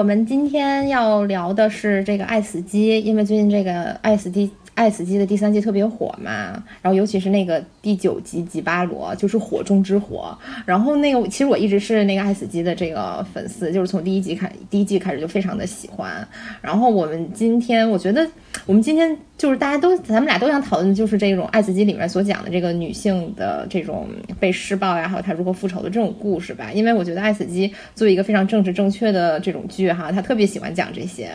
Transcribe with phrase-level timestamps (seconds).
[0.00, 4.46] 我们今天要聊的是这个《爱死机》，因为最近这个《爱死机》
[4.80, 10.34] 《爱死机》的第三季特别火嘛，然后尤其是那个第九集吉巴罗，就是火中之火。
[10.64, 16.26] 然后那个其实我一直是那个《爱死机》的这个粉丝，就是从第一集开第一季开始就非常的喜欢。
[16.62, 18.26] 然后我们今天，我觉得
[18.64, 26.72] 我们今天就是大家都咱们俩都想讨论的就是这种《爱死机》里面所讲的这个女性的这种被施暴呀，还有她如何复仇的这种故事吧。
[26.72, 31.28] 因为我觉得《爱死机》作为一个非常政治正确的这种剧哈，他特别喜欢讲这些。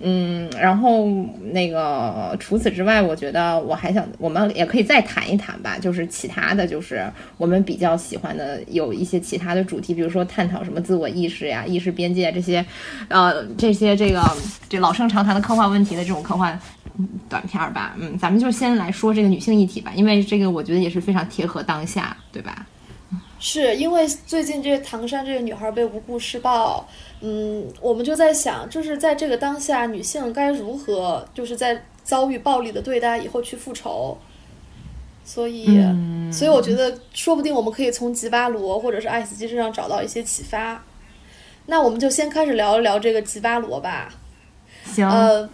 [0.00, 1.08] 嗯，然后
[1.52, 7.04] 那个除此之外，我觉得我还想，我们也可以再谈一谈吧，就是其他的就是
[7.36, 12.64] 我们比较喜欢的有一些其他的主题，比如说探讨什么自我意识呀、意识边界这些，
[13.08, 14.22] 呃，这些这个
[14.68, 16.56] 这老生常谈的科幻问题的这种科幻
[17.28, 17.96] 短片儿吧。
[17.98, 22.64] 嗯，咱们就先来说这个女性议题吧，因为这个我觉得也是非常贴合当下，对吧？
[23.40, 26.86] 是因为最近这个唐山这个女孩被无故施暴，
[27.20, 34.16] 嗯，我们就在想，就是在这个当下，女性该如何，就是在遭遇暴力的对待以后去复仇。
[35.24, 35.66] 所以，
[36.32, 40.82] 所以我觉得，说不定我们可以从吉巴罗或者是爱死机身上找到一些启发。
[41.66, 44.08] 那我们就先开始聊一聊这个吉巴罗吧。
[44.84, 45.08] 行。
[45.08, 45.48] 呃，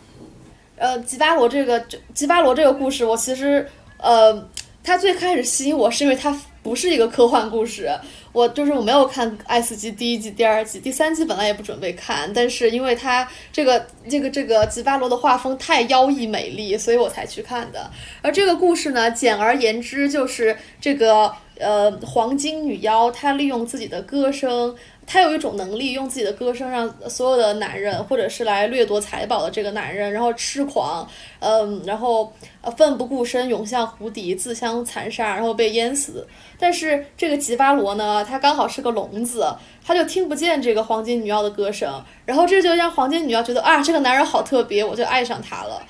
[0.76, 1.80] 呃，吉巴罗这个
[2.12, 4.48] 吉巴罗这个故事，我其实，呃，
[4.82, 6.38] 它最开始吸引我是因为它。
[6.64, 7.90] 不是一个科幻故事，
[8.34, 17.88] 我就是我没有看《爱死机》第一季、第二季、第三季，本来也不准备看，但是因为它这个这个这个吉巴罗的画风太妖异美丽，所以我才去看的。
[18.22, 24.74] 而这个故事呢，简而言之就是这个呃黄金女妖，她利用自己的歌声。
[25.06, 31.06] 她有一种能力，用自己的歌声让所有的男人，或者是来掠夺财宝的这个男人，然后痴狂，
[31.40, 32.32] 嗯，然后
[32.74, 36.26] 奋不顾身涌向湖底，自相残杀，然后被淹死。
[36.58, 39.46] 但是这个吉巴罗呢，他刚好是个聋子，
[39.84, 45.82] 他就听不见这个黄金女妖的歌声，然后这就让黄金女妖觉得啊，这个男人好特别，我就爱上他了。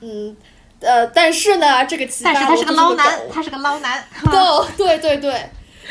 [0.00, 0.34] 嗯，
[0.82, 4.04] 呃，但是呢，这个吉巴罗他是个捞男，他是个捞男。
[4.76, 5.50] 对对对对，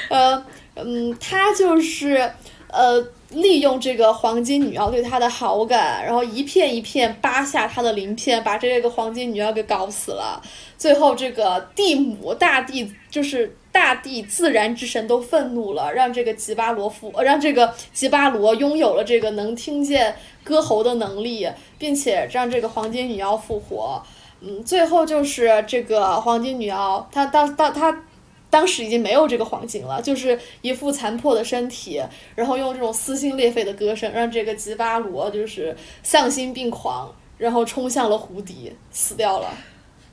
[0.10, 2.32] 呃嗯，他就是。
[2.74, 10.42] 呃，利用这个黄金女妖对他的好感，然后一片一片扒下他的鳞片，把这个黄金女妖给搞死了。
[10.78, 21.46] 最后，这个地母大地就是大地自然之神都愤怒了，让这个吉巴罗复，让这个吉巴罗拥有了这个能听见歌喉的能力，
[21.78, 24.02] 并且让这个黄金女妖复活。
[24.42, 28.04] 嗯，最后就是这个黄金女妖，她当当她。
[28.50, 32.02] 当时已经没有这个黄金了，就是一副残破的身体，
[32.36, 39.48] 然后用这种撕心裂肺的歌声，让这个吉巴罗就是丧心病狂，然后冲向了湖底，死掉了。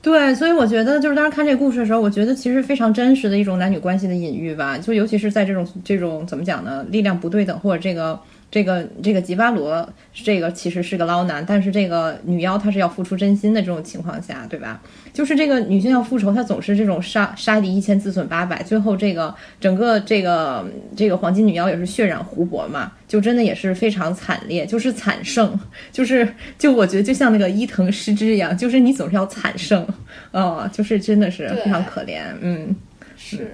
[0.00, 8.20] 对，所以我觉得就是当时看这个故事的时候，我觉得其实非常真实的一种男女关系的隐喻吧，就尤其是在这种这种怎么讲呢，力量不对等或者这个。
[8.50, 14.80] 这个这个吉巴罗，这个其实是个捞男，但是这个女妖她是要付出真心的这种情况下，对吧？
[15.12, 20.66] 就是这个女性要复仇，她总是这种杀杀敌一千自损八百，最后这个整个这个
[20.96, 25.58] 这个黄金女妖也是血染湖泊嘛，就真的也是非常惨烈，就是惨胜，
[25.92, 26.26] 就是
[26.56, 29.86] 就我觉得就像那个伊藤诗织一样，就是你总是要惨胜，
[30.30, 32.74] 哦，就是真的是非常可怜，嗯，
[33.16, 33.52] 是，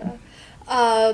[0.66, 1.12] 呃。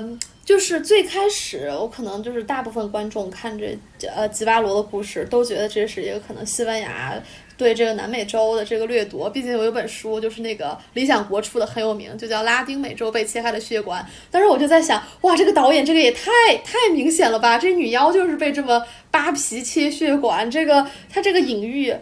[0.51, 3.79] 就是最开始，我可能就是大部分观众看这
[4.13, 7.13] 呃吉巴罗的故事，都觉得这是一个可能西班牙
[7.55, 9.29] 对这个南美洲的这个掠夺。
[9.29, 14.03] 毕竟有一本书，就是那个理想国出的很有名，就叫《拉丁美洲被切开的血管》。
[14.29, 16.29] 当时我就在想，哇，这个导演这个也太
[16.65, 17.57] 太明显了吧？
[17.57, 21.95] 这女妖就是被这么扒皮切血管，这个他这个隐喻。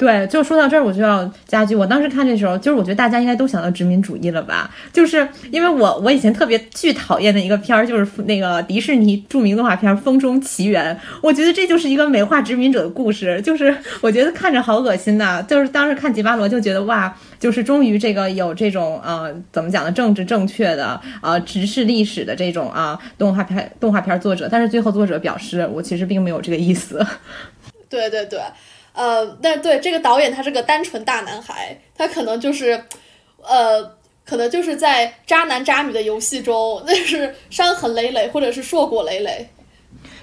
[0.00, 1.76] 对，就说到这儿，我就要加剧。
[1.76, 4.70] 我当时看这时候，就是我觉得大家应该都想到殖民主义了吧？
[4.94, 10.96] 就是因为我我以前特别巨讨厌的一个片儿，就是那个迪士尼著名动画片《风中奇缘》。
[11.20, 15.44] 我觉得这就是一个美化殖民者的故事，就是我觉得看着好恶心呐。
[15.46, 24.48] 就是当时看吉巴罗就觉得哇，就是终于这个有这种呃怎么讲呢，政治正确的呃直视历史的这种啊动画片动画片作者。
[24.50, 27.06] 但是最后作者表示，我其实并没有这个意思。
[27.90, 28.40] 对 对对。
[28.92, 32.82] 呃，但对这个导演，他是个单纯大男孩，他可能就是，
[33.42, 33.82] 呃，
[34.24, 39.48] 可能就是在渣男渣女的游戏中， 那是伤痕累累，或者是硕果累累。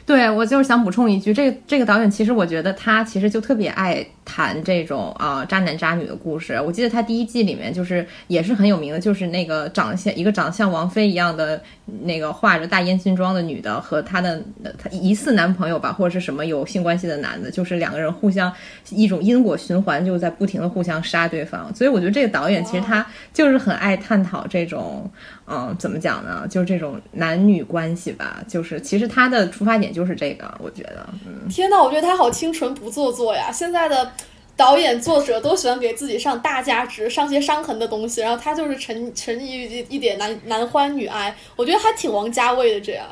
[0.08, 4.04] 对我就是想补充一句，这个这个导演其实我觉得他其实就特别爱。
[4.30, 11.62] 谈这种啊渣男渣女的故事，我记得他第一季里面就是也是很有名的，就是那个长相一个长相王菲一样的
[12.02, 14.44] 那个画着大烟熏妆的女的和她的
[14.78, 18.52] 她疑似男朋友吧，或者是什么有性关系的男的，就是两个人互相
[18.90, 21.74] 一种因果循环，就在不停的互相杀对方。
[21.74, 25.10] 所以我觉得这个导演其实他就是很爱探讨这种
[25.50, 33.50] 嗯怎么讲呢，就是这种男女关系吧，就是其实他的出发点就是这个，我觉得，嗯，天呐，我觉得他好清纯不做作呀！
[33.52, 34.12] 现在的
[34.58, 43.06] 导演作者都喜欢给自己上大价值，上些伤痕的东西，然后他就是沉沉溺于一点男男欢女爱，我觉得还挺王家卫的这样。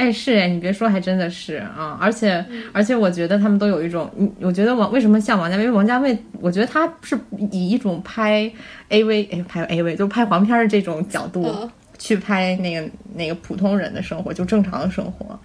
[0.00, 1.98] 哎，是哎，你别说，还真的是啊！
[2.00, 2.42] 而且
[2.72, 5.64] 而且，我觉得他们都有一种，嗯，我觉得王为什么像王家卫？
[5.64, 7.18] 因为王家卫，我觉得他是
[7.52, 8.50] 以一种拍
[8.88, 15.38] AV，哎，拍 AV 就拍黄片的这种角度去拍那个那个普通人的生活，就正常的生活，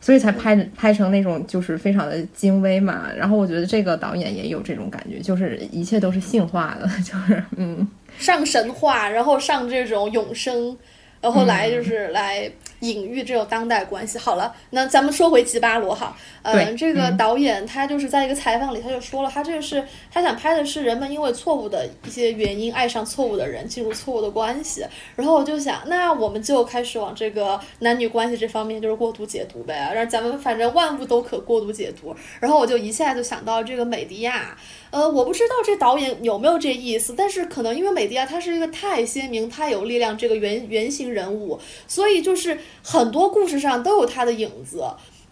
[0.00, 3.04] 所以才拍拍成那种就是非常的精微嘛。
[3.16, 7.86] 然后我觉得这个导演也有这种感觉，就是一切都是性化的， 就是嗯，
[8.18, 10.76] 上神话，然后上这种永生，
[11.20, 12.50] 然后来就是来。
[12.82, 14.18] 隐喻这种当代关系。
[14.18, 24.84] 好了，那咱们说回吉巴罗哈，嗯，这个导演他就是在一个采访里他就说了，他这个是他想拍的是人们因为错误的一些原因爱上错误的人，进入错误的关系。
[25.16, 32.14] 然后我就想，那我们就开始往这个男女关系这方面就是过度解读呗，让咱们反正万物都可过度解读。
[32.40, 34.56] 然后我就一下就想到这个美迪亚。
[34.90, 44.84] 呃，我不知道这导演有没有这意思，但是可能因为美迪亚他是一个太鲜明、太有力量这个原原型人物，所以就是很多故事上都有他的影子。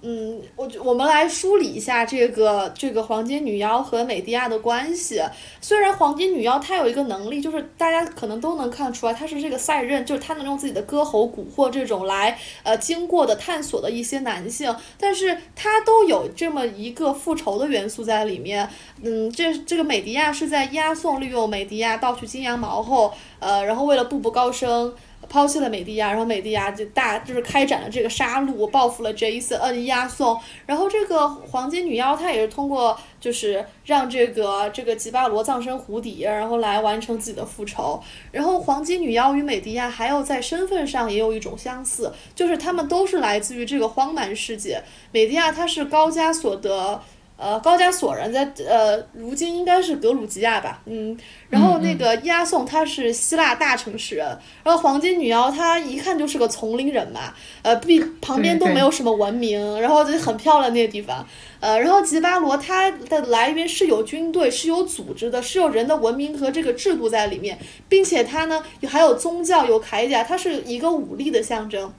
[0.03, 5.21] 嗯，我我们来梳理一下这个这个黄金女妖和美迪亚的关系。
[5.61, 18.67] 虽然黄金女妖她有一个能力，就是大家可能都能看出来，她是这个赛壬，就是她能用自己的歌喉蛊惑这种来呃经过的探索的一些男性，但是她都有这么一个复仇的元素在里面。
[19.03, 24.95] 嗯，这这个美迪亚是在押送利用美迪亚盗取金羊毛后，呃，然后为了步步高升。
[25.31, 30.37] 抛弃了美迪亚，然后美迪亚就大就是开展了这个杀戮，报复了 Jason，嗯，押送。
[30.67, 38.03] 然后这个黄金女妖她也是通过就是让这个这个吉巴罗葬身湖底，然后来完成自己的复仇。
[38.33, 44.83] 然后黄金女妖与美迪亚还有在身份上也有一种相似，就是他们都是来自于这个荒蛮世界。
[45.13, 47.01] 美迪亚她是高加索的。
[47.41, 51.17] 呃，高加索人在呃，如今应该是格鲁吉亚吧，嗯，
[51.49, 54.27] 然后那个押送他是希腊大城市人，
[54.63, 57.33] 然后黄金女妖她一看就是个丛林人嘛，
[57.63, 61.27] 呃，必 旁边都没有什么文明，然后就很漂亮那个地方，
[61.61, 67.59] 呃，然后吉巴罗它的来源是有军队，是有组织的，是有人的文明和这个制度在里面，
[67.89, 71.91] 并且它呢还有宗教，有铠甲，它是一个武力的象征。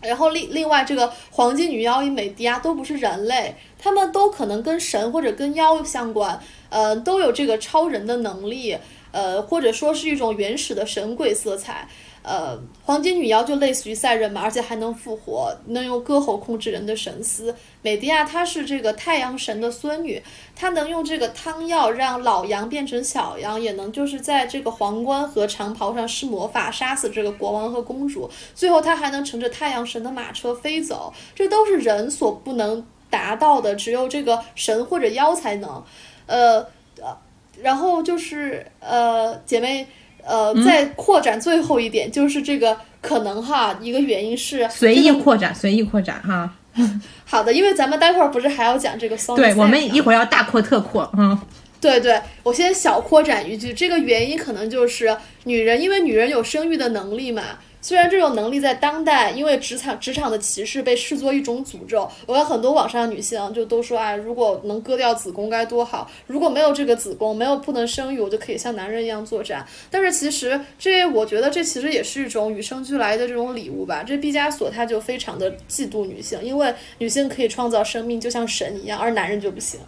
[0.00, 8.76] 然后另另外，这个黄金女妖与美迪亚都不是人类，他们都可能跟神或者跟妖相关，呃，都有这个超人的能力，
[9.10, 11.88] 呃，或者说是一种原始的神鬼色彩。
[12.28, 17.54] 呃，黄金女妖就类似于赛人嘛，而且还能复活，能用歌喉控制人的神思。
[17.80, 20.22] 美迪亚她是这个太阳神的孙女，
[20.54, 28.30] 她能用这个汤药让老羊变成小羊，也能就是在这个皇冠和长袍上施魔法杀死这个国王和公主。
[28.54, 35.82] 最后她还能乘着太阳神的马车飞走，这都是人所不能达到的，只有这个神或者妖才能。
[36.26, 36.58] 呃
[37.00, 37.16] 呃，
[37.62, 39.88] 然后就是呃，姐妹。
[40.28, 46.52] 呃，再扩展最后一点，就是这个可能哈，一个原因是随意扩展，随意扩展哈。
[47.24, 51.36] 好的，因为咱们待会儿不是还要讲这个 song，对，我们一会儿要大扩特扩，嗯。
[51.80, 57.42] 对对，我先小扩展一句，这个原因可能就是女人，因为女人有生育的能力嘛。
[57.80, 62.08] 虽然这种能力在当代，因为职场职场的歧视被视作一种诅咒。
[62.26, 66.10] 我看很多网上女性就都说，哎，如果能割掉子宫该多好！
[66.26, 69.66] 如果没有这个子宫，没有不能生育，我就可以像男人一样作战。
[69.90, 74.02] 但是其实这，我觉得这其实也是一种与生俱来的这种礼物吧。
[74.02, 79.78] 这毕加索他就非常的嫉妒女性，因为女性可以创造生命，就像神一样，而男人就不行。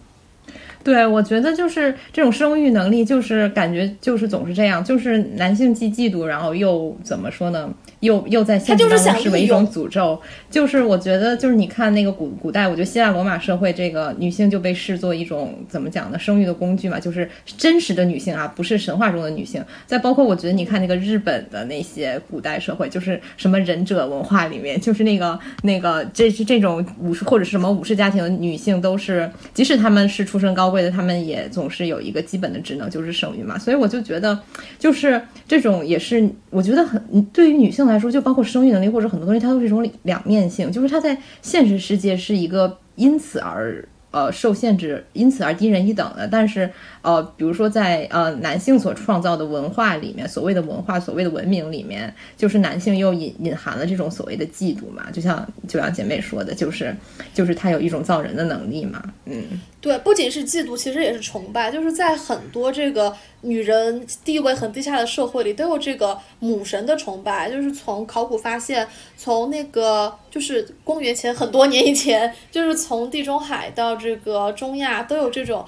[0.83, 7.71] 对，我觉得就是这种生育能力，就是感觉就是总是这样，就是男性既嫉妒，然后又怎么说呢？
[8.01, 16.19] 又又在现实当中视为一种诅咒，就是我觉得就是你看那个古古代，我觉得希腊罗马社会这个女性就被视作一种怎么讲呢？
[16.19, 17.29] 生育的工具嘛，就是
[17.59, 19.63] 真实的女性啊，不是神话中的女性。
[19.87, 33.59] 再包括我觉得你看那个日本的那些古代社会，就是什么忍者文化里面，就是那个那个这是这种武士或者是什么武士家庭的女性，都是即使她们是出身高贵的，她们也总是有一个基本的职能，就是生育嘛。
[33.59, 34.39] 所以我就觉得，
[34.79, 37.90] 就是这种也是我觉得很对于女性。
[37.91, 40.71] 来说，就包括生育能力或者很多东西，它都是一种两面性。
[40.71, 46.27] 就是它在现实世界是一个因此而呃受限制，因此而低人一等的。
[46.27, 46.71] 但是
[47.03, 55.11] 呃，比如说在呃男性所创造的文化里面，所谓的文化、所谓的文明里面，就是男性又隐隐含了这种所谓的嫉妒嘛。
[55.13, 56.95] 就像就像姐妹说的，就是
[57.33, 59.03] 就是他有一种造人的能力嘛。
[59.27, 59.45] 嗯，
[59.81, 61.71] 对，不仅是嫉妒，其实也是崇拜。
[61.71, 67.51] 就是在很多这个女人地位很低下的社会里，都有这个母神的崇拜。
[67.51, 75.65] 就是从考古发现，从那个就是公元前很多年以前，就是从地中海到这个中亚，都有这种，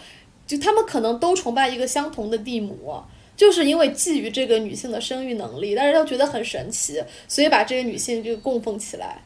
[0.47, 3.03] 就他们可能都崇拜一个相同的地母，
[3.35, 9.23] 就是因为觊觎这个女性的生育能力，但是又觉得很神奇，所以把这个女性就供奉起来。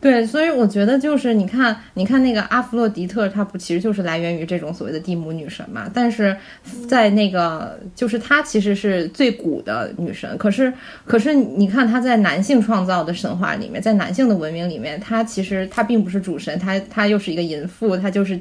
[0.00, 5.90] 对，所以我觉得就是你看，你看那个阿弗洛狄特，她不其实就是来源于这种所谓的蒂姆女神嘛？
[5.92, 6.34] 但是
[6.88, 10.72] 在那个就是她其实是最古的女神，可是
[11.04, 18.40] 可是你看她在男性创造的神话里面，在男性的文明里面，她其实她并不是主神，她她又是一个淫妇，她就是。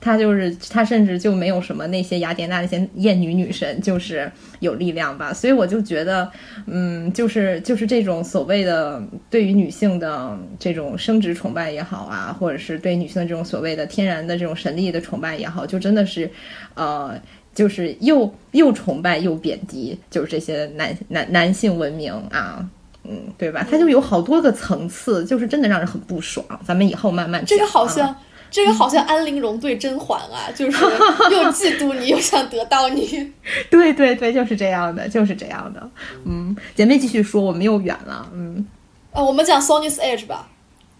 [0.00, 4.30] 他就是他，甚至就没有什么那些雅典娜那些艳女女神，就是
[4.60, 5.32] 有力量吧。
[5.34, 6.30] 所以我就觉得，
[6.66, 16.30] 嗯，就是就是这种所谓的对于女性的这种生殖崇拜也好啊，或者是对女性的这种所谓的天然的这种神力的崇拜也好，就真的是，
[16.74, 17.14] 呃，
[17.54, 22.66] 就是又又崇拜又贬低，就是这些男男男性文明啊，
[23.04, 23.66] 嗯，对吧？
[23.70, 26.42] 它就有好多个层次，就是真的让人很不爽。
[26.64, 28.16] 咱们以后慢慢这个好像。
[28.50, 30.84] 这个好像安陵容对甄嬛啊， 就是
[31.30, 33.32] 又嫉妒你，又想得到你。
[33.70, 35.88] 对对对，就是这样的，就是这样的。
[36.24, 38.28] 嗯，姐妹继续说，我们又远了。
[38.34, 38.66] 嗯，
[39.12, 40.48] 啊，我们讲 Sony's Edge 吧。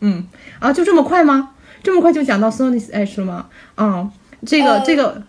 [0.01, 0.27] 嗯，
[0.61, 1.51] 啊，就这么快吗？
[1.83, 3.47] 这么快就讲到 Sony's Edge 了吗？
[3.75, 4.11] 啊，
[4.47, 5.23] 这个这个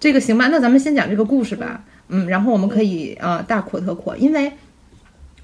[0.00, 1.82] 这个行吧，那咱们先讲这个故事吧。
[2.08, 4.52] 嗯，然后我们可以呃大扩特扩，因为。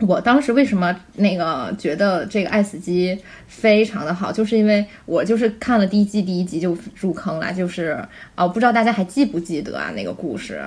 [0.07, 3.15] 我当时为什么那个觉得这个《爱死机》
[3.47, 7.99] 非常的好，就是因为我就是看了第一季第一集就入坑了，就是
[8.35, 10.61] 啊，不知道大家还记不记得啊那个故事？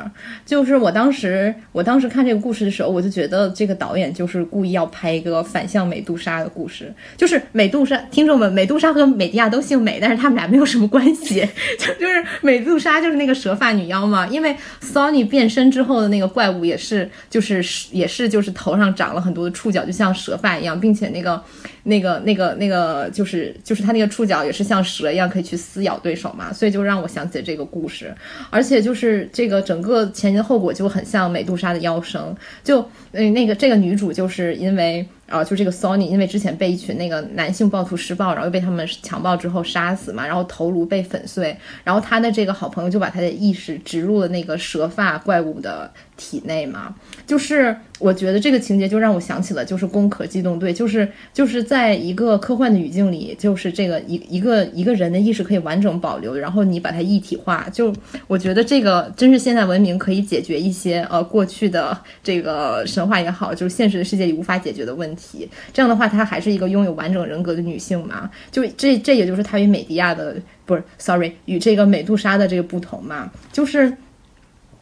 [0.45, 11.45] 就是我当时我当时看这个故事的时候，我就觉得这个导演就是故意要拍一个反向美杜莎的故事，就是美杜莎，听众们，美杜莎和美迪亚都姓美，但是他们俩没有什么关系，
[11.77, 17.61] 就就是美杜莎就是那个蛇发女妖嘛，因为 Sony 变身之后的那个怪物也是就是
[17.91, 19.24] 也是就是头上长了。
[19.25, 21.41] 很多的触角就像蛇发一样，并且那个、
[21.85, 28.13] 那个、那个、那个，就是就是他那个触角也是像蛇一样可以去撕咬对手嘛，所以就让我想起这个故事，
[28.49, 32.81] 而且就是这个整个前因后果就很像美杜莎的妖生，就
[33.13, 35.07] 嗯那个这个女主就是因为。
[35.27, 46.93] 啊就这个 Sony，因为之前被一群那个男性暴徒施暴，然后又被他们强暴之后杀死嘛，然后头颅被粉碎，然后他的这个好朋友就把他的意识植入了那个蛇发怪物的体内嘛。
[47.25, 57.93] 就是我觉得这个情节就让我想起了就是《攻壳机动队》，就是就是在在一个科幻的语境里，就是这个一一个一个人的意识可以完整保留，然后你把它一体化，就
[58.27, 65.13] 我觉得这个真是现代文明可以解决一些呃过去的这个神话也好，就是现实的世界里无法解决的问。
[65.15, 68.29] 题这样的话，她还是一个拥有完整人格的女性嘛？
[68.51, 73.31] 就这，这也就是她与美迪亚的不是，sorry，与这个美杜莎的这个不同嘛？
[73.51, 73.95] 就是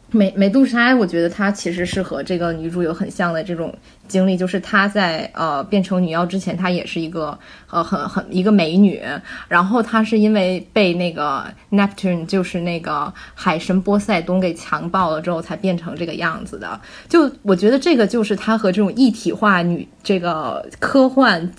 [0.10, 3.74] 美美杜莎，我觉得她其实是和这个女主有很像的这种。
[4.08, 7.38] 经历就是她在呃变成女妖之前，她也是一个
[7.70, 9.02] 呃很很一个美女。
[9.48, 16.80] 然后她是因为被那个 Neptune，就是那个海神波塞冬给强暴了之后，才变成这个样子的。
[17.08, 21.52] 就我觉得这个就是她和这种一体化女这个科幻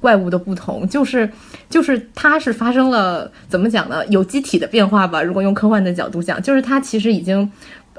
[0.00, 1.30] 怪物的不同，就是
[1.68, 4.06] 就是她是发生了怎么讲呢？
[4.06, 5.22] 有机体的变化吧。
[5.22, 7.50] 如果用科幻的角度讲，就是她其实已经。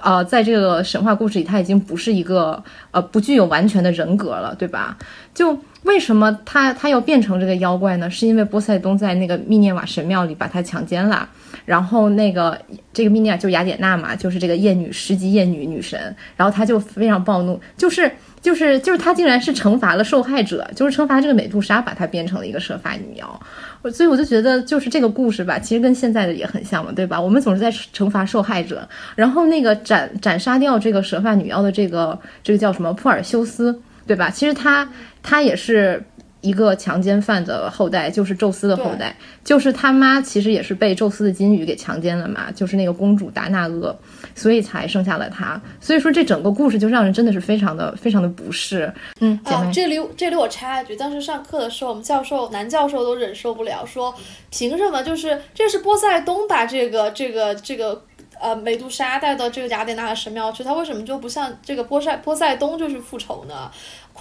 [0.03, 4.97] 呃，在这个神话故事里，他已经不是一个呃不具有完全的人格了，对吧？
[5.33, 8.09] 就为什么他他要变成这个妖怪呢？
[8.09, 11.27] 是因为波塞冬在那个密涅瓦神庙里把他强奸了，
[11.65, 12.57] 然后那个
[12.93, 23.41] 这个密涅瓦就雅典娜嘛，就是这个艳女十级艳女女神，然后他就非常暴怒，就是就是就是他竟然是惩罚了受害者，就是惩罚这个美杜莎，把她变成了一个蛇发女妖。
[23.89, 27.19] 所以我就觉得，就是这个故事吧，其实跟现在的也很像嘛，对吧？
[27.19, 34.29] 我们总是在惩罚受害者，然后那个斩斩杀掉这个蛇发女妖的这个这个叫什么普尔修斯，对吧？
[34.29, 34.87] 其实他
[35.23, 36.03] 他也是。
[36.41, 43.95] 一个强奸犯的后代，就是宙斯的后代，就是他妈其实也是被宙斯的金鱼给强奸了嘛，就是那个公主达那厄，
[44.33, 45.61] 所以才生下了他。
[45.79, 48.91] 所以说这整个故事就让人真的是非常的非常的不适。
[49.19, 54.13] 嗯，啊，这里这里我插一句，当时上课的时候，我们教授男教授都忍受不了，说
[54.49, 58.03] 凭什么就是这是波塞冬把这个这个这个
[58.39, 63.69] 呃美杜莎带到这个雅典娜的神庙去，他为什么就不像这个波塞波塞冬就去复仇呢？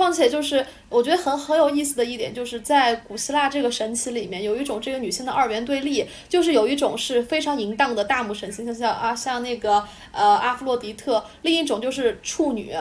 [0.01, 12.75] 况且就是我觉得很很有意思的一点，就是在古希腊这个神奇里面，有一种这个女性的二元对立，就是有一种是非常淫荡的大母神性，像像啊像那个呃阿弗洛狄特，另一种就是处女，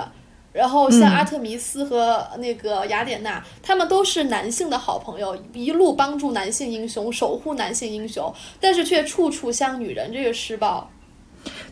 [0.54, 10.90] 然后像阿特弥斯和那个雅典娜，他们都是男性的好朋友，一路帮助男性英雄，守护男性英雄，但是却处处向女人这个施暴。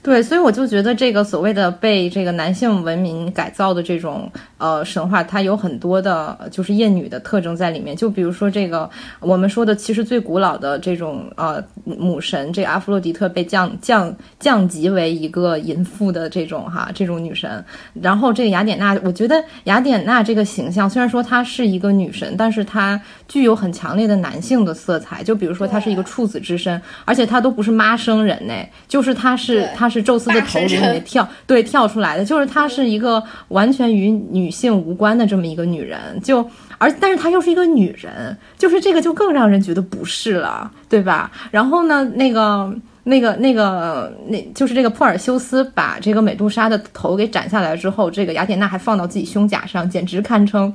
[0.02, 7.94] 对，所以我就觉得这个所谓的被这个男性文明改造的这种呃神话，它有很多的就是厌女的特征在里面。
[7.94, 17.64] 就比如说这个我们说的，其实最古老的这种呃母神，这个阿弗洛狄特被降降降级为一个淫妇的这种哈这种女神。
[18.02, 25.22] 然后这个雅典娜，我觉得雅典娜这个形象虽然说她是一个女神，但是她具有很强烈的男性的色彩。
[25.22, 28.54] 就比如说她是一个处子之身，而且她都不是妈生人呢，
[28.88, 29.88] 就是她是她。
[29.88, 36.48] 是宙斯的头颅里面跳对跳出来的，就是她是一个完全与女性无关的这么一个女人，就
[36.78, 41.32] 而但是她又是一个女人，就是这个就更让人觉得不是了，对吧？
[41.52, 42.70] 然后呢，那个
[43.06, 50.72] 那个那个那就是这个珀尔修斯把这个美杜莎的头给斩下来之后，这个雅典娜还放到自己胸甲上，简直堪称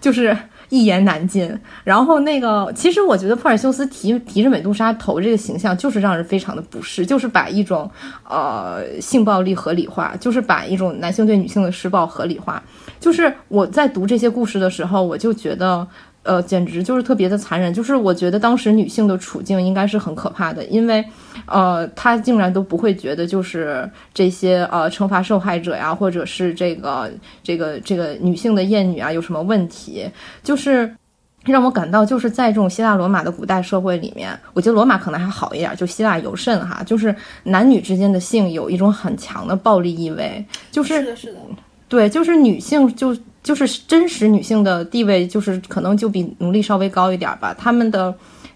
[0.00, 0.36] 就是。
[0.68, 1.58] 一言难尽。
[1.84, 7.90] 然后那个，其实我觉得珀尔修斯提提着美杜莎头这个形象，就是让人非常的不适，就是把一种
[8.28, 12.62] 呃性暴力合理化，就是把一种男性对女性的施暴合理化。
[12.98, 15.86] 就是我在读这些故事的时候，我就觉得。
[16.26, 17.72] 呃，简直就是特别的残忍。
[17.72, 21.04] 就是我觉得当时女性的处境应该是很可怕的，因为，
[21.46, 27.10] 呃，她竟然都不会觉得就是这些呃惩罚受害者呀，或者是这个
[27.42, 30.04] 这个这个女性的厌女啊有什么问题，
[30.42, 30.92] 就是
[31.44, 37.14] 让我感到就是在这种希腊罗马的古代社会里面，我觉得罗马可能还好一点，就希腊尤甚哈，就是
[37.44, 41.38] 男女之间的性有一种很强的暴力意味，就是是的，是的，
[41.88, 43.16] 对，就是女性就。
[43.46, 47.54] 就是真实女性的地位，就是可能就比奴隶稍微高一点吧。
[47.56, 48.12] 她们的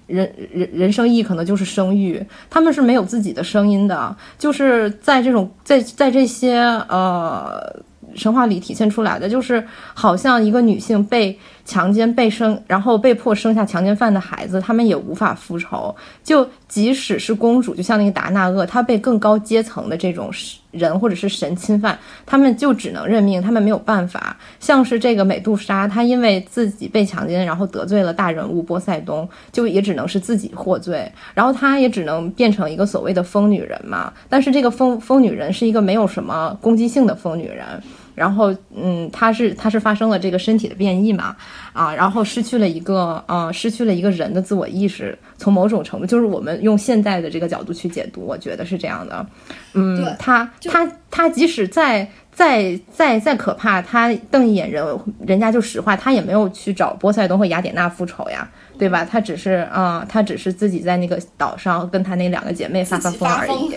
[0.09, 2.21] 人人人生意义可能就是生育，
[2.51, 4.17] 她们是没有自己的声音的。
[4.37, 6.57] 就是在这种在在这些
[6.89, 7.73] 呃
[8.17, 11.39] 神话里体现出来的，就是好像一个女性被
[11.71, 15.95] 强奸、被生，然后被迫生下强奸犯的孩子，他们也无法复仇。
[16.25, 20.31] 就即使是公主，就像那个达纳厄，她被更高阶层的这种。
[20.73, 24.37] 人或者是神侵犯，他们就只能认命，他们没有办法。
[24.61, 34.13] 像是这个美杜莎，她因为自己被强奸，然后得罪了大人物波塞冬，就也只能是自己获罪，然后她也只能变成一个所谓的疯女人嘛。
[34.29, 37.67] 但是这个疯疯女人是一个没有什么攻击性的疯女人。
[38.15, 41.35] 然后，嗯，他是他是发生了这个身体的变异嘛，
[41.73, 45.17] 啊，然后失去了一个，呃，失去了一个人的自我意识。
[45.39, 49.25] 从某种程度，就是我们用现在的这个角度去解读，我觉得是这样的。
[49.73, 54.85] 嗯，他他他即使再再再再可怕，他瞪一眼人，
[55.27, 58.47] 人家就石化，他也没有去找波塞冬和雅典娜复仇呀，
[58.79, 59.03] 对吧？
[59.03, 63.75] 他只是啊，他只是自己在那个岛上跟他那两个姐妹发发疯而已。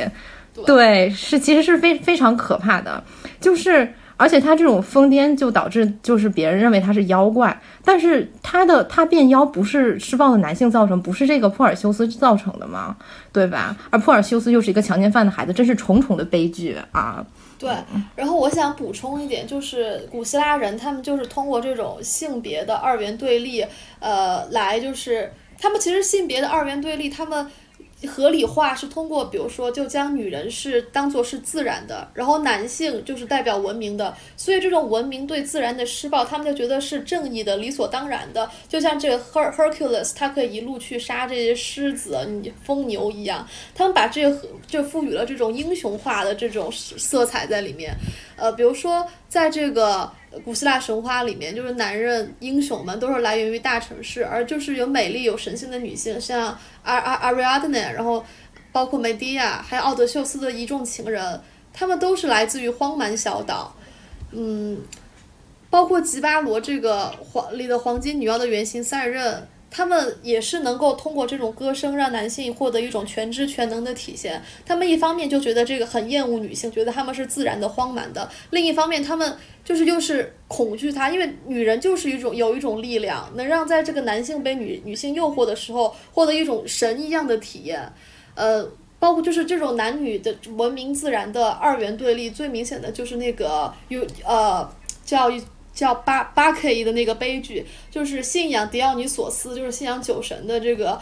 [0.66, 3.02] 对，是其实是非非常可怕的，
[3.40, 3.94] 就是。
[4.16, 12.96] 而且他这种疯癫就导致，就是别人认为他是妖怪，但是他的他变妖不是施暴的男性造成，不是这个珀尔修斯造成的吗？
[13.32, 13.76] 对吧？
[13.90, 17.26] 而珀尔修斯又是一个强奸犯的孩子，真是重重的悲剧啊！
[17.58, 17.72] 对。
[18.16, 23.66] 然后我想补充一点，就是古希腊人他们就是通过这种性别的二元对立，
[24.00, 27.48] 呃，来就是他们其实性别的二元对立，他们。
[28.08, 38.50] 合理化是通过，比如说，就将女人是当做是自然的，然后男性就是代表文明的，所以这种文明对自然的施暴，他们就觉得是正义的、理所当然的。
[38.68, 42.18] 就像这个 Her Hercules，他可以一路去杀这些狮子、
[42.64, 47.94] 疯牛一样，他们把这个就赋予了这种英雄化的这种色彩在里面。
[48.36, 50.12] 呃，比如说，在这个
[50.44, 58.24] 古希腊神话里面，就是男人英雄们都是来源于大城市，而就是有美丽有神性的女性，像阿阿阿瑞阿德奈，然后
[58.72, 61.42] 包括梅迪亚，还有奥德修斯的一众情人，
[61.72, 63.76] 他们都是来自于荒蛮小岛。
[64.32, 64.82] 嗯，
[65.70, 69.48] 包括吉巴罗这个黄里的黄金女妖的原型赛壬。
[69.76, 74.40] 他们也是能够通过这种歌声让男性获得一种全知全能的体现。
[74.64, 87.92] 他们一方面就觉得这个很厌恶女性，觉得他们是自然的荒蛮的；另一方面，他们就是又是恐惧她，因为女人就是一种有一种力量，能让在这个男性被女女性诱惑的时候获得一种神一样的体验。
[88.36, 88.64] 呃，
[89.00, 94.72] 包括就是这种男女的文明自然的二元对立，最明显的就是那个有呃
[95.04, 95.32] 叫。
[95.74, 101.00] 叫巴巴克伊的那个悲剧，就是信仰狄奥尼索斯，就是信仰酒神的这个，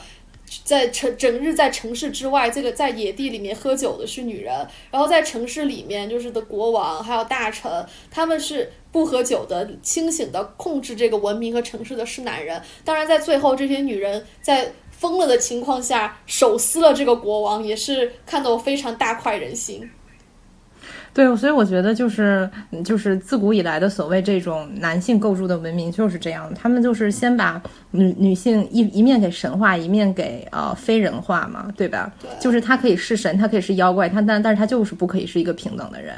[0.63, 12.61] 在城整日在城市之外，这个在野地里面喝酒的是女人，然后在城市里面就是的国王还有大臣，他们是不喝酒的，清醒的控制这个文明和城市的是男人。
[12.83, 19.89] 当然，在最后这些女人在疯了的情况下手撕了这个国王，也是看得我非常大快人心。
[21.13, 22.49] 对，所以我觉得就是
[22.85, 32.11] 就是自古以来的所谓这种男性构筑的文明就是这样，他们就是先把女女性一一面给神化，一面给呃非人化嘛，对吧？
[32.21, 36.15] 对就是他可以是神，他可以是妖怪，他但但是他就是不可以是一个平等的人。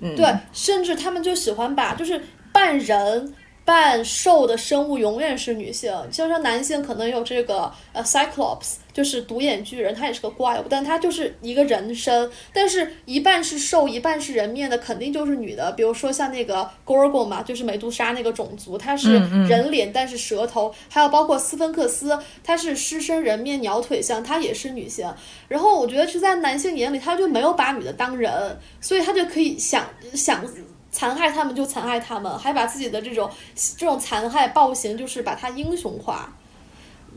[0.00, 2.20] 嗯，对，甚至他们就喜欢把就是
[2.52, 3.32] 半人
[3.66, 15.72] 半兽的生物永远是女性，就像男性可能有这个呃 Cyclops，就是独眼巨人，他也是个怪物，但他就是一个人身，但是一半是兽，一半是人面的，肯定就是女的。
[15.72, 25.12] 比如说像那个 Gorgon 嘛，就是美杜莎那个种族，它是人脸但是蛇头，还有包括斯芬克斯，它是狮身人面鸟腿像，它也是女性。
[25.48, 30.44] 然后我觉得是在男性眼里，他就没有把女的当人，所以他就可以想想。
[30.96, 33.30] 残害他们就残害他们，还把自己的这种
[33.76, 36.32] 这种残害暴行，就是把他英雄化。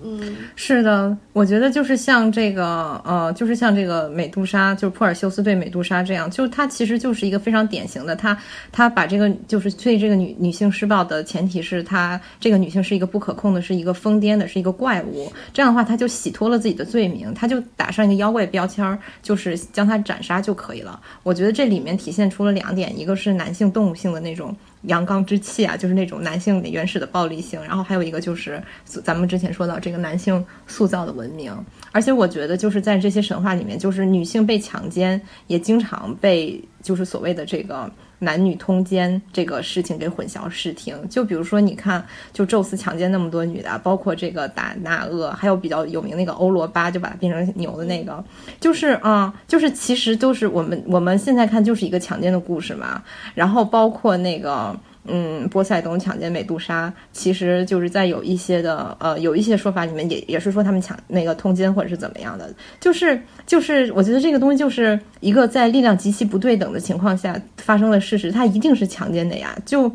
[0.04, 8.38] 嗯，是的，我觉得就是像这个，呃，就是像这个美杜莎，就是珀尔修斯对美杜莎这样，就是她其实就是一个非常典型的，她
[8.72, 21.00] 她把这个就是对这个女女性施暴的前提是她这个女性是一个不可控的，是一个疯癫的，是一个怪物，这样的话她就洗脱了自己的罪名，她就打上一个妖怪标签儿，就是将她斩杀就可以了。
[21.24, 24.56] 我觉得这里面体现出了两点，一个是男性动物性的那种。
[24.84, 31.54] 阳刚之气啊，就是那种男性原始的暴力性，然后还有一个就是咱们之前说到这个男性塑造的文明，
[31.92, 37.92] 而且我觉得就是在这些神话里面，就是女性被强奸也经常被就是所谓的这个。
[38.20, 48.24] 男女通奸这个事情给混淆视听，就比如说，你看，就宙斯强奸那么多女的，包括这个达纳厄，还有比较有名那个欧罗巴，就把它变成牛的那个，
[48.60, 53.02] 就是啊，就是其实就是我们我们现在看就是一个强奸的故事嘛，
[53.34, 54.76] 然后包括那个。
[55.12, 69.92] 嗯，波塞冬强奸美杜莎，其实就是在有一些的呃，有一些说法里面也也是说他们抢那个通奸或者是怎么样的，就是就是我觉得这个东西就是一个在力量极其不对等的情况下发生的事实，它一定是强奸的呀，就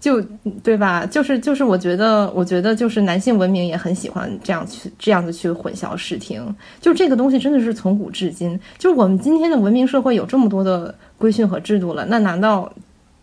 [0.00, 0.20] 就
[0.62, 1.06] 对吧？
[1.06, 12.72] 就是就是我觉得我觉得就是男性文明也很喜欢这样去这样子去混淆视听，就这个东西真的是从古至今，就是我们今天的文明社会有这么多的规训和制度了，那难道？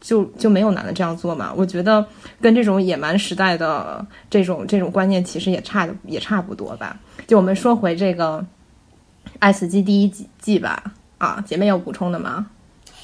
[0.01, 1.53] 就就没有男的这样做嘛？
[1.55, 2.05] 我觉得
[2.41, 6.97] 跟这种野蛮时代的这种这种观念其实也差的也差不多吧。
[7.27, 8.39] 就我们说回这个
[9.39, 10.93] 《爱死机》第一季吧。
[11.17, 12.47] 啊，姐妹有补充的吗？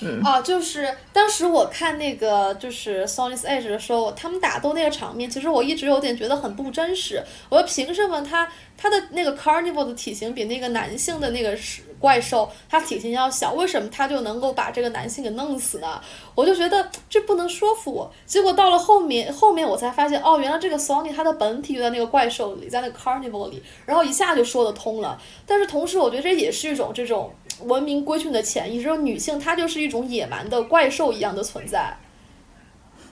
[0.02, 7.22] 嗯，啊，就是当时我看那个就是 Sony's Edge 的时候，他们打斗那个场面，其实我一直有点觉得很不真实。
[7.50, 11.82] 我说凭什么他他的那个 Carnival 的体型比那个男性的那个是？
[12.06, 16.00] 怪兽，它体型要小，为什么它就能够把这个男性给弄死呢？
[16.36, 18.12] 我就觉得这不能说服我。
[18.28, 25.20] 结果到了后面，后面我才发现，哦，原来这个 Sony 它的本体就在那个怪兽里，在那个 Carnival 里，然后一下就说得通了。
[25.48, 27.32] 但是同时，我觉得这也是一种这种
[27.64, 31.98] 文明规训的潜意识，女性她就是一种野蛮的怪兽一样的存在。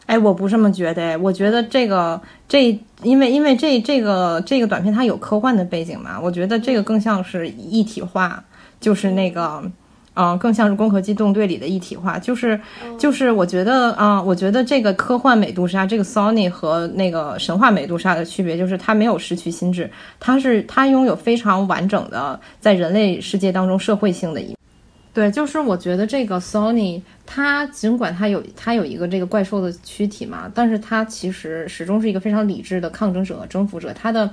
[0.06, 8.44] 哎，我不这么觉得，我觉得这个这，因为因为这这个这个短片它有科幻的背景嘛，我觉得这个更像是一体化。
[8.84, 9.64] 就是那个，
[10.14, 12.20] 嗯，更像是《攻壳机动队》里的一体化。
[12.20, 12.60] 就是，
[13.00, 24.54] 就是我觉得啊，我觉得这个科幻美杜莎，这个 Sony 和那个神话美杜莎的区别，就是它没有失去心智，它是它拥有非常完整的在人类世界当中社会性的一。
[25.14, 33.94] 对，就是我觉得这个 Sony，它尽管它有它有一个这个怪兽的躯体嘛，但是它其实始终是一个非常理智的抗争者和征服者。
[33.94, 34.28] 它的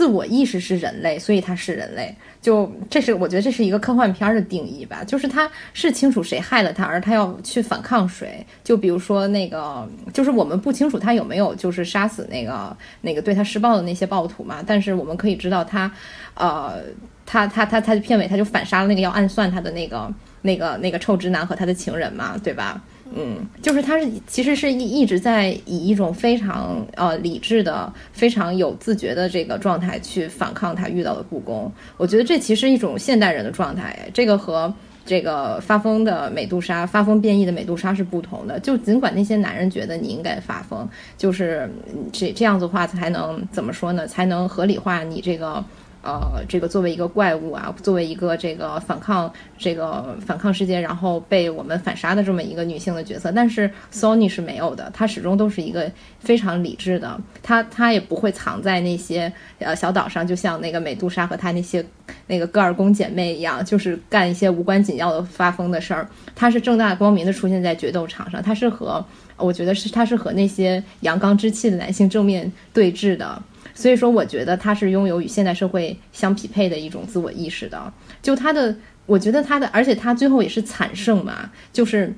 [0.00, 2.16] 自我意识是人类，所以他是人类。
[2.40, 8.42] 就这是我觉得这是一个科幻片的定义吧，就是他是清楚谁害了他，而他要去反抗谁。
[8.64, 15.92] 就比如说那个，就是我们不清楚他有没有就是杀死那个那个对他施暴的那些暴徒嘛，但是我们可以知道他，
[16.32, 16.78] 呃，
[17.26, 20.10] 他他他他的片尾他就反杀了那个要暗算他的那个
[20.40, 22.82] 那个那个臭直男和他的情人嘛，对吧？
[23.14, 31.70] 嗯，就是他是其实是一一直在以一种非常呃理智的、非常有自觉的这个状态去反抗他遇到的故宫。
[31.96, 34.72] 我觉得这其实一种现代人的状态，这个和
[35.04, 38.60] 这个发疯的美杜莎、发疯变异的美杜莎是不同的。
[38.60, 41.68] 就尽管那些男人觉得你应该发疯，就是
[42.12, 44.06] 这这样子话才能怎么说呢？
[44.06, 45.64] 才能合理化你这个。
[46.02, 61.84] 呃，这个作为一个怪物啊，作为一个这个反抗这个反抗世界，然后被我们反杀的这么一个女性的角色，但是 Sony 是没有的，她始终都是一个非常理智的，她她也不会藏在那些呃小岛上，就像那个美杜莎和她那些
[62.26, 69.04] 那个戈尔宫姐妹一样，就是干一些无关紧要的发疯的事儿，她是正大光明的出现在决斗场上，她是和
[69.36, 73.42] 我觉得是她是和那些阳刚之气的男性正面对峙的。
[73.80, 77.92] 所以说，我觉得他是拥有与现代社会相匹配的一种自我意识的。
[78.20, 82.12] 就他的，我觉得他的，而且他最后也是惨胜嘛，就是。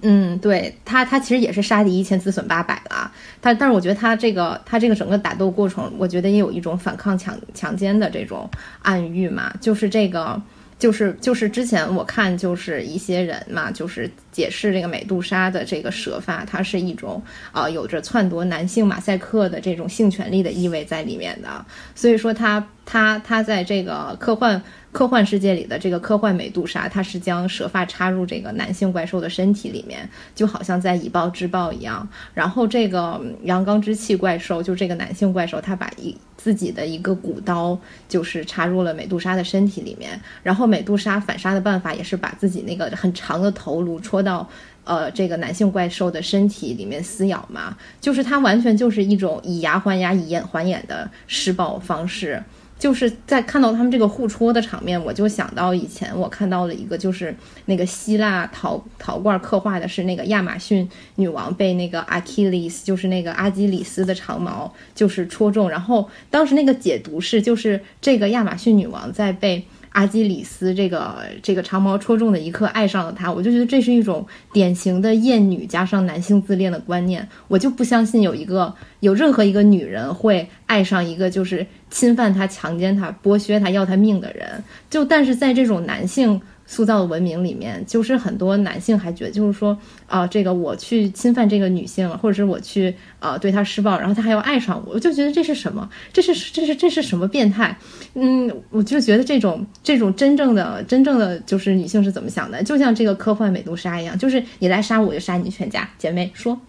[0.00, 3.12] 嗯，对他，他其实也是杀敌一千，自损八百了。
[3.42, 8.48] 他，但是我觉得他这个，他这个整个打斗过程，我觉得也有一种反抗强强奸的这种
[8.80, 9.52] 暗喻嘛。
[9.60, 10.40] 就是这个，
[10.78, 21.64] 就是就是之前我看，就是一些人嘛，就是解释这个美杜莎的这个蛇发，它是一种啊有着篡夺男性马赛克的这种性权利的意味在里面的。
[21.94, 24.62] 所以说它它它在这个科幻。
[24.94, 32.08] 科幻世界里的这个科幻美杜莎，它是将蛇发插入这个男性怪兽的身体里面，就好像在以暴制暴一样。
[32.32, 37.76] 然后这个阳刚之气怪兽，就这个男性怪兽，他把一自己的一个骨刀，
[38.08, 40.18] 就是插入了美杜莎的身体里面。
[40.44, 44.48] 然后美杜莎反杀的办法也是把自己那个很长的头颅戳到
[44.84, 52.40] 呃这个男性怪兽的身体里面撕咬嘛，就是它完全就是一种以牙还牙、以眼还眼的施暴方式。
[52.84, 69.64] 就是在看到他们这个互戳的场面，我就想到以前我看到了一个，就是那个希腊陶陶罐刻画的是那个亚马逊女王被那个阿基里斯就是那个阿基里斯的长矛就是戳中，然后当时那个解读是，就是这个亚马逊女王在被。
[69.94, 77.26] 阿基里斯这个这个长矛戳中的一刻爱上了他，我就觉得这是一种典型的厌女加上男性自恋的观念。
[77.48, 84.62] 我就不相信有一个有任何一个女人会爱上一个就是侵犯她、强奸她、剥削她、要她命的人。
[84.90, 86.40] 就但是在这种男性。
[86.74, 95.88] 塑造的文明里面，就是很多男性还觉得，就是说，啊，这个我去侵犯这个女性，或者是我去呃对她施暴，然后她还要爱上我，我就觉得这是什么？
[96.12, 97.78] 这是这是这是什么变态？
[98.14, 102.60] 嗯，我就觉得这种这种真正的真正的就是女性是怎么想的？
[102.64, 105.88] 就像这个科幻美杜莎一样，就是你来杀我就杀你全家。
[105.96, 106.60] 姐妹说，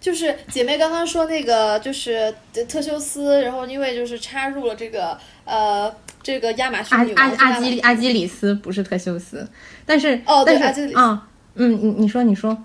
[0.00, 2.34] 就是姐妹刚刚说那个就是
[2.68, 5.94] 特修斯，然后因为就是插入了这个呃。
[6.24, 9.46] 这个亚马逊阿阿阿基阿基里斯不是特修斯，
[9.86, 12.56] 但是哦对阿基里啊嗯你你说你说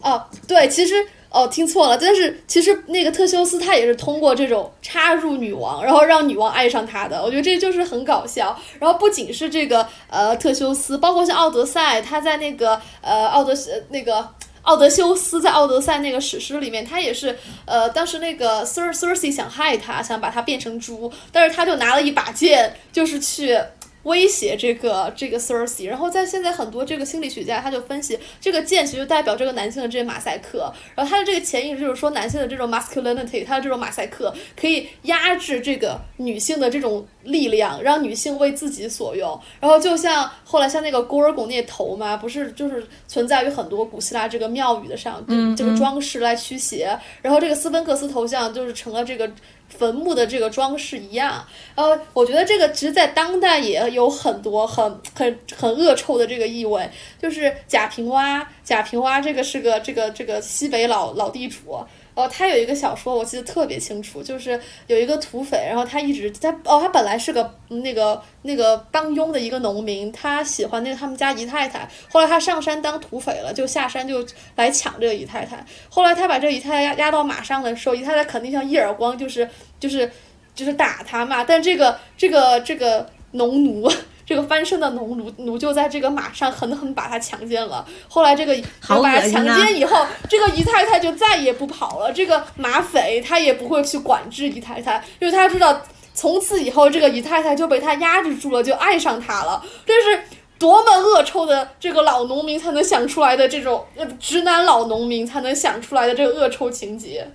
[0.00, 0.94] 哦对其实
[1.28, 8.56] 哦听错了，但是其实那个特修斯他也是通过这种插入女王，然后让女王爱上他的，我觉得这就是很搞笑。
[8.78, 13.52] 然后不仅是这个呃特修斯，包括像奥德赛，他在那个呃奥德
[13.90, 14.26] 那个。
[14.64, 23.58] 奥德修斯在《奥德赛》那个史诗里面，他也是，呃，当时那个 Serserse 想害他，想把他变成猪，但是他就拿了一把剑，就是去。
[24.04, 39.38] 威胁这个这个 Cersei，然后在现在很多这个心理学家他就分析，这个剑其实代表这个男性的这些马赛克，然后他的这个潜意识就是说男性的这种 masculinity，他的这种马赛克可以压制这个女性的这种力量，让女性为自己所用。
[39.60, 45.24] 然后就像后来像那个郭尔拱那头嘛，不是就是存在于很多古希腊这个庙宇的上，
[45.56, 49.30] 这个装饰来驱邪，然后这个斯芬克斯头像就是成了这个。
[49.78, 56.88] 坟墓的这个装饰一样，呃，我觉得这个其实，在当代也有很多很很很恶臭的这个意味，
[57.20, 61.84] 就是贾平凹，贾平凹这个是个这个这个西北老老地主。
[62.14, 74.24] 哦，他有一个小说，我记得特别清楚，就是有一个土匪，然后他一直他哦，他本来是个那个那个帮佣的一个农民，他喜欢那个他们家姨太太，后来他上山当土匪了，就下山就
[74.54, 79.48] 来抢这个姨太太，后来他把这个姨太太压压到马上的时候，姨太太肯定像一耳光，就是
[79.80, 80.10] 就是
[80.54, 83.90] 就是打他嘛，但这个这个这个农奴。
[84.26, 87.84] 这个翻身的农奴奴就在这个马上狠狠把他强奸了。
[88.08, 88.56] 后来这个
[88.86, 92.12] 把他强奸以后，这个姨太太就再也不跑了。
[92.12, 95.82] 这个马匪他也不会去管制姨太太，因为他知道
[96.14, 99.62] 从此以后这个姨太太就被他压制住了，就爱上他了。
[99.84, 100.22] 这是
[100.58, 103.84] 多么恶臭的这个老农民才能想出来的这种
[104.18, 107.28] 直男老农民才能想出来的这个恶臭情节。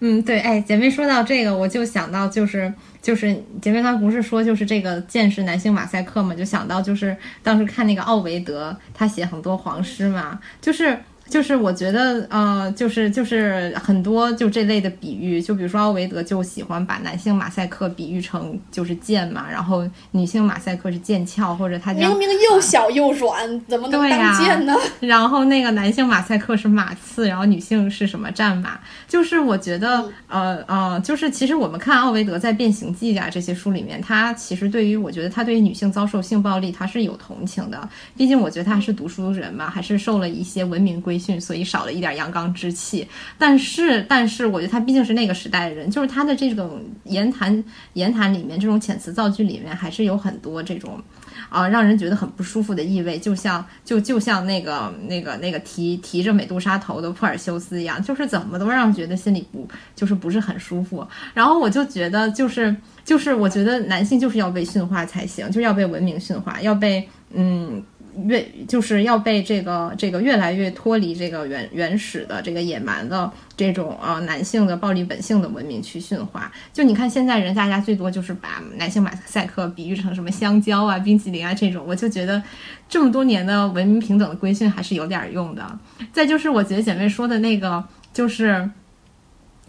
[0.00, 2.72] 嗯，对，哎，姐妹说到这个，我就想到就是。
[3.02, 6.34] 就是姐妹，刚不是说就是这个见识男性马赛克嘛？
[6.34, 10.98] 就想到就是当时看那个奥维德，他写很多黄诗嘛，就是。
[11.28, 24.72] 就是我觉得，呃，就是就是很多就这类的比喻，就比如说奥维德就喜欢把男性马赛克比喻成就是剑嘛，然后女性马赛克是剑鞘，或者他明明又小又软，怎么能当剑呢？
[25.00, 28.78] 然后那个男性马赛克是马刺，然后女性是什么战马？
[29.08, 41.15] 就是我觉得，呃呃，就是其实我们看奥维德在《变形记》啊这些书里面，他其实对于我觉得他对于女性遭受性暴力他是有同情的，毕竟我觉得他是读书人嘛，还是受了一些文明规。
[41.18, 43.06] 训，所以少了一点阳刚之气。
[43.38, 47.62] 但是，但是，我觉得他毕竟是那个时代的人，就是他的这种言谈
[47.94, 51.00] 言谈里面，这种遣词造句里面，还是有很多这种，
[51.48, 61.06] 啊、让人觉得很不舒服的意味，就像就就像那个那个那个提提着美杜莎头的珀尔修斯一样，就是怎么都让人觉得心里不就是不是很舒服。
[61.34, 62.74] 然后我就觉得就是
[63.04, 67.82] 就是我觉得男性就是要被驯化才行，就是要被文明驯化，要被嗯。
[68.24, 76.50] 越就是要被这个这个越来越脱离这个原原始的这个野蛮的这种呃男性的暴力本性的文明去驯化。
[76.72, 82.42] 就你看现在人大家最多就是把男性马赛克比喻成什么香蕉啊、冰淇淋啊这种，我就觉得
[82.88, 85.78] 这么多年的文明平等的规训还是有点用的。
[86.12, 88.70] 再就是我觉得姐妹说的那个就是。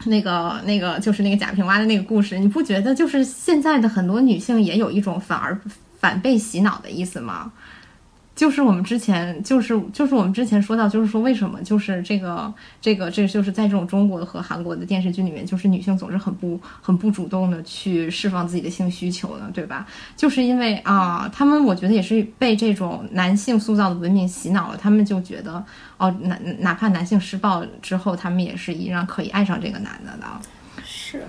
[0.06, 5.60] 那个、那个，就是那个贾平凹的那个故事，你不觉得就是现在的很多女性也有一种反而
[6.00, 7.52] 反被洗脑的意思吗？
[8.38, 19.88] 就是我们之前，就是就是我们之前说到，就是说为什么就是这个这个这就是在这种中国和韩国的电视剧里面，就是女性总是很不很不主动的去释放自己的性需求呢，对吧？
[20.16, 25.66] 就是因为啊，他们我觉得也是被这种男性塑造的文明洗脑了，他们就觉得
[25.98, 30.28] 哦，哪哪怕男性施暴之后，他们也是依然可以爱上这个男的的。
[30.86, 31.26] 是，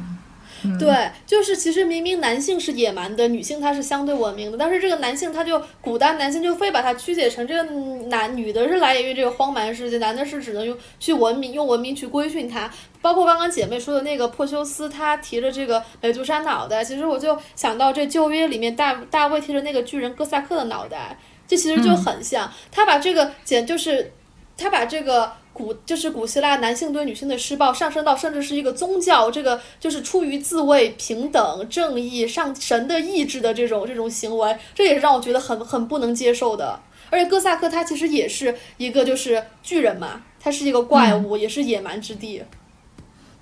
[0.79, 7.63] 对，就是其实明明男性是野蛮的，女性她是相对文明的，但是这个男性他就古代男性就非把它曲解成这个
[8.09, 12.71] 男女的是来源于这个荒蛮世界，男的是只能用去文明用文明去规训他。
[13.01, 21.17] 包括刚刚姐妹说的那个珀修斯，他提着这个美杜莎脑袋，其实我就想到这旧约里面大大卫提着那个巨人哥萨克的脑袋，
[21.47, 24.13] 这其实就很像，他把这个简就是
[24.59, 25.33] 他把这个。
[25.51, 36.79] 古就是古希腊男性对女性的施暴上升到甚至是一个宗教，这个就是出于自卫、平等、正义、上神的意志的这种这种行为，这也是让我觉得很很不能接受的。
[37.11, 42.45] 而且哥萨克他其实也是一个就是巨人嘛，他是一个怪物，也是野蛮之地。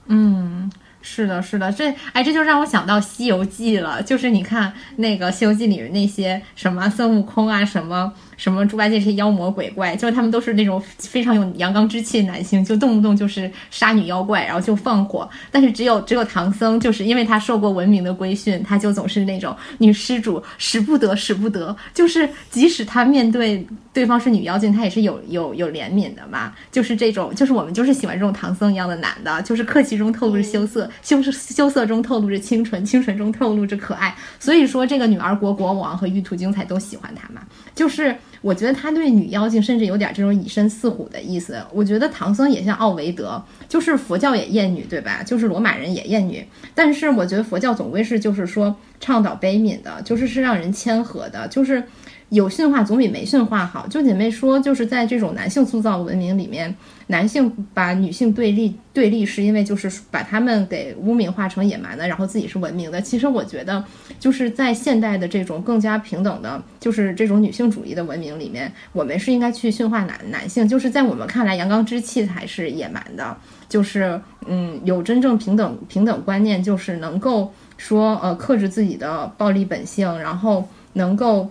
[0.07, 4.03] 嗯，是的，是的，这哎，这就让我想到《西游记》了。
[4.03, 15.29] 就是你看那个《西游记》里面那些什么孙悟空啊，什么什么猪八戒这些妖魔鬼怪，就是他们都是那种非常有阳刚之气的男性，就动不动就是杀女妖怪，然后就放火。
[15.51, 21.75] 但是只有只有唐僧，就是因为他受过文明的规训，他就总是那种女施主使不得，使不得。
[21.95, 26.53] 就是即使他面对对方是女妖精，他也是有有有怜悯的嘛。
[26.71, 34.15] 就是这种，就是我们就是喜欢这种唐僧一样的男的，就是客气中透露着羞涩，羞羞涩中透露着清纯，清纯中透露着可爱。
[34.39, 37.41] 所以说，这个女儿国国王和玉兔精才都喜欢他嘛。
[37.75, 38.15] 就是
[38.47, 41.61] 我觉得他对女妖精甚至有点这种以身饲虎的意思。
[41.73, 45.21] 我觉得唐僧也像奥维德，就是佛教也厌女，对吧？
[45.25, 51.83] 就是罗马人也厌女，但是我觉得佛教总归是就是说倡导悲悯的，就是是让人谦和的，就是。
[52.31, 53.87] 有驯化总比没驯化好。
[53.87, 56.75] 就姐妹说，就是在这种男性塑造文明里面，
[57.09, 63.01] 男性把女性对立对立，是因为就是把他们给污名化成野蛮的，然后自己是文明的。
[63.01, 63.85] 其实我觉得，
[64.19, 70.67] 就是在现代的这种更加平等的，就是这种女性主义的文明里面，我们是应该去驯化男男性。
[70.67, 73.37] 就是在我们看来，阳刚之气才是野蛮的。
[73.69, 81.51] 就是嗯，有真正平等平等观念，就是能够说呃克制自己的暴力本性，然后能够。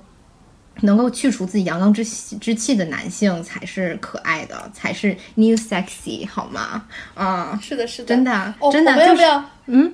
[0.81, 6.85] 能够去除自己阳刚之之气的男性才是可爱的，才是 new sexy，好吗？
[7.13, 9.45] 啊，是的，是的，真的，哦、真的，我们要不要？
[9.67, 9.93] 嗯，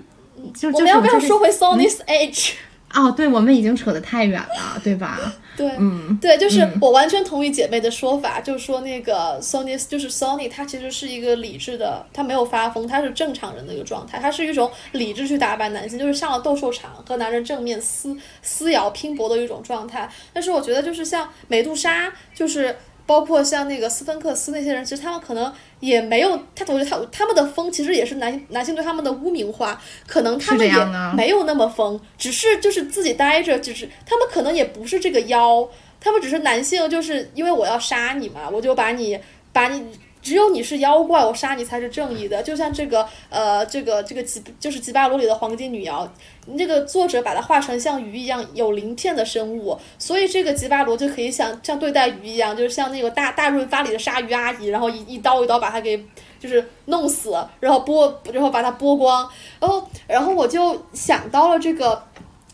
[0.54, 2.54] 就我们要不要说回嗯 Sony's Age？
[2.94, 5.20] 哦，对，我们已经扯得太远了，对吧？
[5.56, 20.10] 对，嗯，对，就是我完全同意姐妹的说法，就是说那个 Sony 就是 Sony，它其实是一个理智的，它没有发疯，它是正常人的一个状态，它是一种理智去打败男性，就是上了斗兽场和男人正面撕撕咬拼搏的一种状态。
[20.34, 22.76] 但是我觉得就是像美杜莎，就是。
[23.12, 30.74] 包括像那个斯芬克斯那些人，其实他们可能也没有，他我觉得他他们的疯其实也是男男性对他们的污名化，可能他们也
[31.14, 35.68] 没有那么疯，只是就是自己待着，就是他们可能也不是这个妖，
[36.00, 39.20] 他们只是男性，就是因为我要杀你嘛，我就把你
[39.52, 39.84] 把你。
[40.22, 42.44] 只有你是妖怪，我杀你才是正义的。
[42.44, 46.08] 就像这个，呃，这个这个吉就是吉巴罗里的黄金女妖，
[46.46, 55.98] 那个作者把它画成像鱼一样有鳞片的生物，所以这个吉巴罗就可以像像对待鱼一样，就是像那个大大润发里的鲨鱼阿姨，然后一一刀一刀把它给
[56.40, 59.28] 就是弄死，然后剥，然后把它剥光，
[59.60, 62.04] 然后然后我就想到了这个。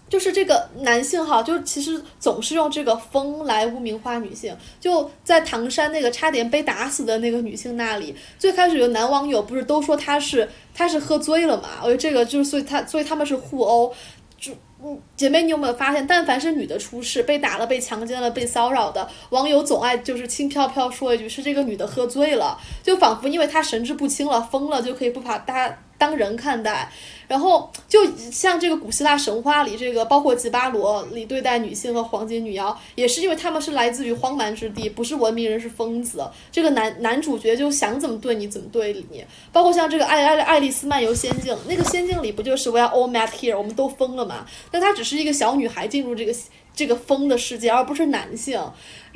[0.09, 4.55] 就是这个男性哈，就其实总是用这个疯来污名化女性。
[4.79, 11.69] 就在唐山那个差点被打死的那个女性那里，最开始有男网友不是都说她是她是喝醉了嘛？
[11.81, 13.93] 我觉得这个就是所以她所以他们是互殴。
[14.39, 14.53] 就
[14.83, 26.91] 嗯，姐妹你有没有发现，但凡是女的出事，被打了、被强奸了、被骚扰的，网友总爱就是轻飘飘说一句是这个女的喝醉了，就仿佛因为她神志不清了、疯了，就可以不把她当人看待。
[27.27, 27.99] 然后就
[28.31, 36.25] 像这个古希腊神话里，这个包括吉巴罗里对待女性和黄金女妖，也是因为他们是来自于荒蛮之地，不是文明人，是疯子。
[36.49, 39.25] 这个男男主角就想怎么对你怎么对你。
[39.51, 44.45] 包括像这个爱爱爱丽丝漫游仙境，那个仙境里不就是 We are all mad here，我们都疯了嘛？
[44.71, 46.33] 但她只是一个小女孩进入这个
[46.77, 48.61] 这个疯的世界，而不是男性。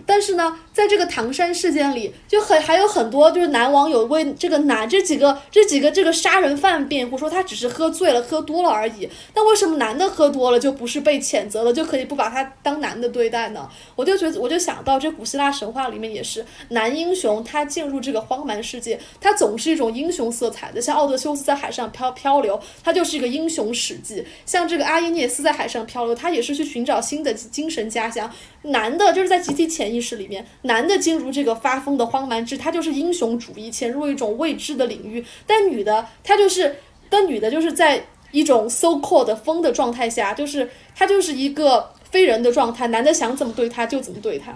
[0.03, 9.07] 但是呢，在这个唐山事件里，就很还有很多就是男网友为这个男这几个这几个这个杀人犯辩护，说他只是喝醉了，喝多了而已。
[9.36, 13.70] 那为什么男的喝多了就不是被谴责了，就可以不把他当男的对待呢？
[13.95, 20.82] 我就觉得，我就想到这古希腊神话里面也是男英雄，他进入这个荒蛮世界，他总是一种英雄色彩的。
[20.82, 28.32] 像奥德修斯在海上漂漂流，他就是一个英雄史记；像这个阿耶涅斯在海上漂流，他也是去寻找新的精神家乡。
[28.64, 35.24] 男的就是在集体潜意识里面，男的进入这个发疯的荒蛮之，他就是英雄主义，潜入一种未知的领域。
[35.45, 36.78] 但女的，她就是，
[37.10, 42.88] 但女的就是在一种 so called 疯的状态下，就是她就是一个非人的状态。
[42.88, 44.54] 男的想怎么对她就怎么对她。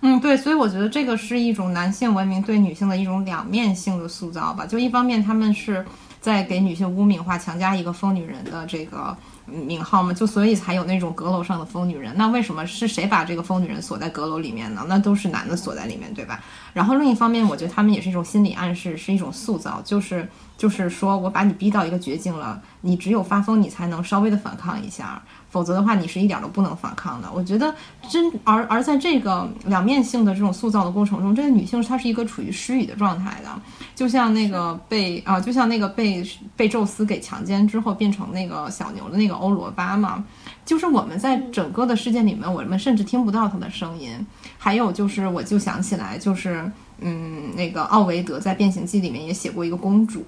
[0.00, 4.66] 嗯，对，所以我觉得这个是一种男性文明对女性的一种两面性的塑造吧。
[4.66, 5.84] 就一方面，他们是
[6.20, 9.16] 在给女性污名化，强加一个疯女人的这个。
[9.46, 12.12] 名号嘛，就所以才有那种阁楼上的疯女人。
[12.16, 14.84] 那为什么是谁把这个疯女人锁在阁楼里面呢？
[14.88, 16.42] 那都是男的锁在里面，对吧？
[16.72, 20.28] 然后另一方面，我觉得他们也是一种心理暗示，是一种塑造，就是
[20.58, 25.22] 就是说我把你逼到一个绝境了，你只有发疯，你才能稍微的反抗一下。
[25.56, 27.32] 否则的话，你是一点都不能反抗的。
[27.34, 27.74] 我觉得
[28.10, 33.48] 真而而在这个两面性的这种塑造的过程中，这个女性她是一个处于失语的状态的，
[33.94, 36.22] 就像那个被啊，就像那个被
[36.54, 40.22] 被宙斯给强奸之后变成那个小牛的那个欧罗巴嘛。
[40.66, 44.10] 就是我们在整个的世界里面，我们甚至听不到她的声音。
[44.58, 50.22] 还有就是，我就想起来，就是嗯，那个奥维德在《变形记》里面也写过一个公主。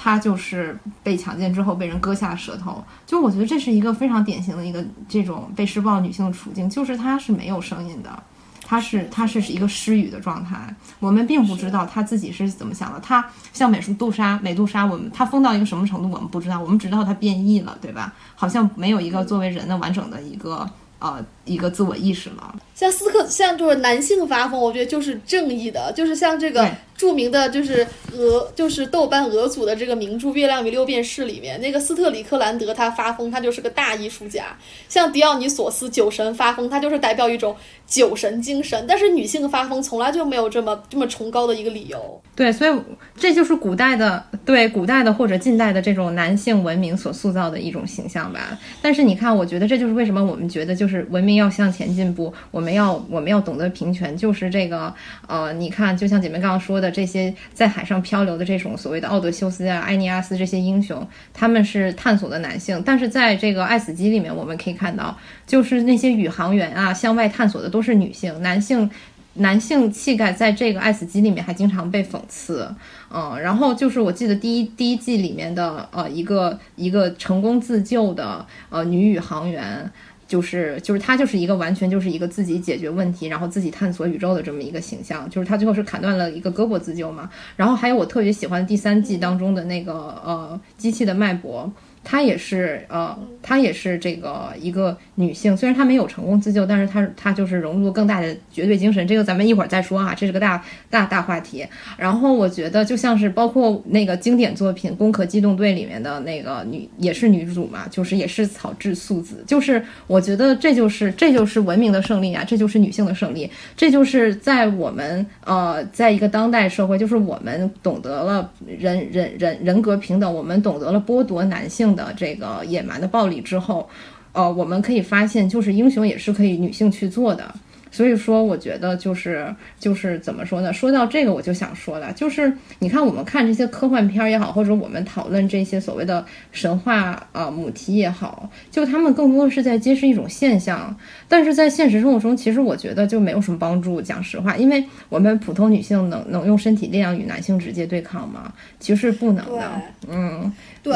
[0.00, 8.22] 她就是被强奸之后被人割下舌头，就我觉得这是一个非常典型的一个这种被施暴女性的处境，就是她是没有声音的，
[8.64, 13.00] 她是她是一个失语的状态，我们并不知道她自己是怎么想的。
[13.00, 18.14] 她像美术杜莎、美杜莎，我们她疯到一个什么程度，我们不知道，我们只知道她变异了，对吧？
[18.36, 20.64] 好像没有一个作为人的完整的一个
[21.00, 22.54] 呃一个自我意识了。
[22.78, 26.70] 像斯克，像就是男性发疯，我觉得就是正义的，就是像这个。
[26.98, 34.46] 著名的就是俄，就是豆瓣俄组的这个名著《月亮与六便士》里面那个斯特里克兰德，他发疯，他就是个大艺术家。
[34.88, 37.54] 像迪奥尼索斯酒神发疯，他就是代表一种
[37.86, 38.84] 酒神精神。
[38.88, 42.20] 但是女性发疯从来就没有这么这么崇高的一个理由。
[42.34, 42.76] 对，所以
[43.16, 48.58] 这就是古代的对古代的或者近代的这种男性文明所塑造的一种形象吧。
[48.82, 54.92] 但是你看，我觉得这就是为什么我们觉得就是文明要向前进步，我们我们要我们要懂得平权，就是这个
[55.26, 56.90] 呃，你看，就像姐妹刚刚说的。
[56.90, 62.82] 这些在海上漂流的这种所谓的奥德修斯啊、埃尼阿斯这些英雄，他们是探索的男性。
[62.84, 65.16] 但是在这个《爱死机》里面，我们可以看到，
[65.46, 68.42] 就是那些宇航员啊，向外探索的都是女性。
[68.42, 68.90] 男性，
[69.34, 72.68] 男性气概在这个《爱死机》里面还经常被讽刺。
[73.10, 79.90] 嗯，然后就是我记得第一第一季里面的呃一个一个成功自救的呃女宇航员。
[80.28, 85.28] 就是就是他就是一个完全就是一个自己解决问题，然后自己探索宇宙的这么一个形象。
[85.28, 87.28] 就是他最后是砍断了一个胳膊自救嘛。
[87.56, 89.92] 然后还有我特别喜欢第三季当中的那个
[90.24, 91.72] 呃机器的脉搏。
[92.10, 99.06] 她也是，呃，她也是这个一个女性，虽然她没有成功自救，但是她她就是融入更大的绝对精神。
[99.06, 101.66] 这个咱们一会儿再说啊，这是个大大大话题。
[101.98, 109.44] 然后我觉得就像是包括那个经典作品《攻壳机动队》里面的那个女，也是女主嘛，就是也是草质素子。
[109.46, 121.97] 就是我觉得这就是这就是文明的胜利啊，这就是女性的胜利，这就是在我们呃，在一个当代社会，就是我们懂得了人人人人格平等，我们懂得了剥夺男性。
[121.98, 123.90] 的这个野蛮的暴力之后，
[124.32, 127.52] 呃，我们可以发现，就是英雄也是可以女性去做的。
[127.90, 130.70] 所以说，我觉得就是就是怎么说呢？
[130.70, 136.22] 说到这个，我就想说了，就是你看我们看这些科幻片也好，或者我们讨论这些所谓的
[136.52, 140.94] 神话啊母题也好，就他们更多的是在揭示一种现象。
[141.28, 144.02] 但是在现实生活中，其实我觉得就没有什么帮助。
[144.02, 148.52] 讲实话，因为我们普通女性能能用身体力量与男性直接对抗吗？
[148.78, 149.82] 其实不能的。
[150.10, 150.92] 嗯，对。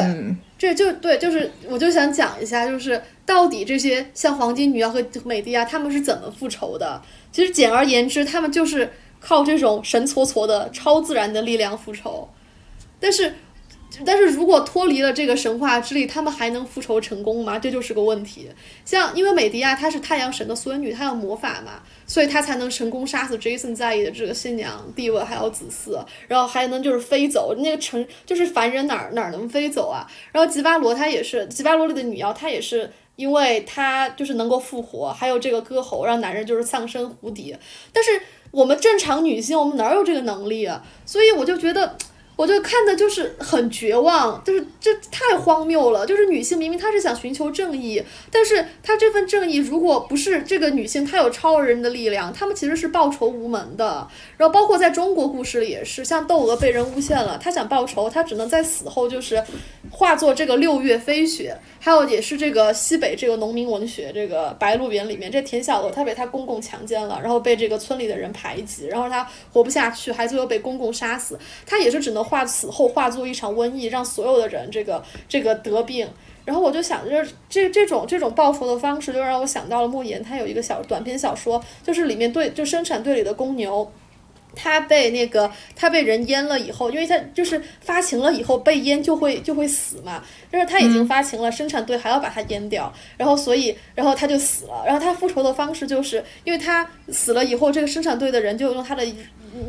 [0.63, 7.01] 对就对，就是我就想讲一下，就是到底这些像黄金女妖和美狄亚他们是怎么复仇的？
[7.33, 8.89] 其实简而言之，他们就是
[9.19, 12.29] 靠这种神搓搓的超自然的力量复仇。
[12.97, 13.35] 但是，
[14.03, 17.59] 但是如果脱离了这个神话之力，他们还能复仇成功吗？
[17.59, 18.49] 这就是个问题。
[18.83, 27.53] 像因为美迪亚她是太阳神的孙女，她有魔法嘛，所以她才能成功杀死 Jason 在意的这个新娘地位还有子嗣，然后还能就是飞走。
[27.59, 30.09] 那个城就是凡人哪儿哪儿能飞走啊？
[30.31, 37.59] 然后吉巴罗她也是吉巴罗里的女妖，她也是因为她就是能够复活，还有这个歌喉让男人就是丧生胡蝶。
[37.91, 38.09] 但是
[38.49, 40.83] 我们正常女性，我们哪有这个能力啊？
[41.05, 41.95] 所以我就觉得。
[42.35, 46.05] 我就看的就是很绝望，就是这太荒谬了。
[46.05, 54.07] 就是女性明明她是想寻求正义，但是她这份正义如果不是这个女性她有超人的力量，她们其实是报仇无门的。
[54.37, 59.41] 然后包括在中国故事里也是，像窦娥被人诬陷了，她想报仇，她只能在死后就是
[59.91, 61.55] 化作这个六月飞雪。
[61.79, 71.37] 还有也是这个西北这个农民文学这个《白鹿原》里面，这田小娥她被她公公强奸了，然后被这个村里的人排挤，然后她活不下去，还最后被公公杀死。
[71.65, 76.07] 她也是只能化死后化作一场瘟疫，让所有的人这个这个得病。
[76.45, 83.89] 然后我就想就是这这种这种报复的方式，就让我想到了莫言，他有一个小短篇小说，就是里面队就生产队里的公牛。
[84.55, 90.23] 他被那个他被人阉了以后，因为他就是发情了以后被阉就会就会死嘛，
[90.53, 99.03] 就是他已经发情了，生产队还要把他阉掉，然后所以然后他就死了，然后他复仇的方式就是因为他死了以后，这个生产队的人就用他的。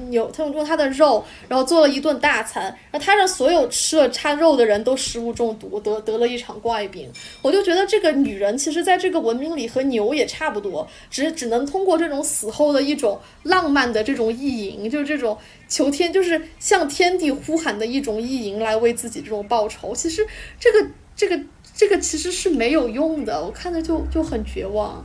[0.09, 7.07] 牛，他们用他的肉，然后做了一顿大餐，然后他让所有吃了他肉的人都食物中毒，得得了一场怪病。
[7.43, 15.37] 我就觉得这个女人，其实在这个文明里和牛也差不多，只只能通过这种死后的一种浪漫的这种意淫，就是这种
[15.75, 19.93] 求天，就是向天地呼喊的一种意淫，来为自己这种报仇。
[19.93, 20.25] 其实
[20.61, 21.43] 这个这个
[21.75, 25.05] 这个其实是没有用的，我看着就就很绝望。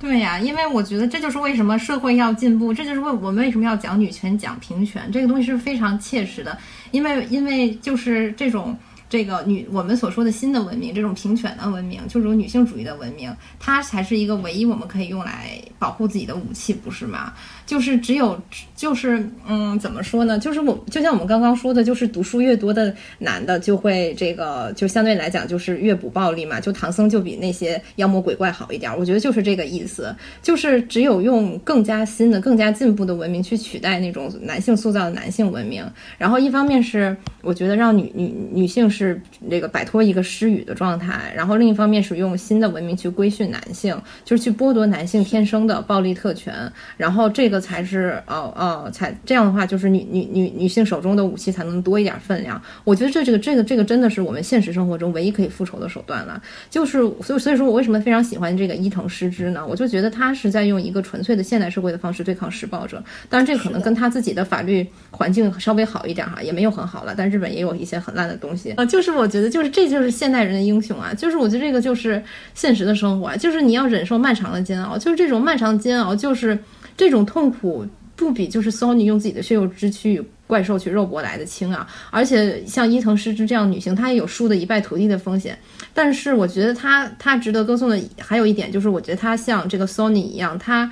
[0.00, 6.56] 对呀，因为我觉得这就是为什么社会要进步，这就是为我们为什么要讲女权、讲平权，这个东西是非常切实的。
[6.90, 8.74] 因为，因为就是这种
[9.08, 17.34] 这个女我们所说的新的文明，这种平权的文明，就是种女性主义的文明，它才是一个唯一我们可以用来保护自己的武器，不是吗？
[17.66, 18.38] 就是只有，
[18.84, 20.38] 就是嗯，怎么说呢？
[20.38, 26.60] 就是我就像我们刚刚说的，就是读书越多的男的就会这个，就相对来讲就是越不暴力嘛。
[26.60, 30.14] 就唐僧就比那些妖魔鬼怪好一点，我觉得就是这个意思。
[30.42, 35.82] 就是只有用更加新的、更加进步的文明去取代那种男性塑造的男性文明。
[36.18, 39.18] 然后一方面是我觉得让女女女性是
[39.48, 46.54] 这个摆脱一个失语的状态，然后另一方面是用新的文明去规训男性，就是去剥夺男性天生的暴力特权。
[46.98, 47.54] 然后这个。
[47.64, 52.60] 才是哦哦，才这样的话，就是女女女女性手中的武器才能多一点分量。
[52.84, 56.40] 我觉得这这个这个这个真的是我们现实生活中唯一可以复仇的手段了。
[56.70, 59.66] 就是所以所以说我为什么非常喜欢这个伊藤诗织呢？
[59.66, 63.02] 我就觉得他是在用一个纯粹的现代社会的方式对抗施暴者。
[63.28, 67.14] 当然，这可能跟他自己的法律环境稍微好一点哈，也没有很好了。
[67.16, 68.84] 但日本也有一些很烂的东西啊。
[68.84, 71.12] 就是我觉得，就是这就是现代人的英雄啊。
[71.14, 72.22] 就是我觉得这个就是
[72.54, 76.58] 现实的生活，就是你要忍受漫长的煎熬，就是这种漫长的煎熬，就是。
[76.96, 77.84] 这种痛苦
[78.16, 81.88] 不比就是 Sony 用自己的血肉之躯与怪兽去肉搏来的轻啊！
[82.10, 85.58] 而且像伊藤诗织这样女性，她也有输的一败涂地的风险。
[85.92, 90.90] 但是我觉得她她值得歌颂的还有一点就是，我觉得她像这个 Sony 一样，她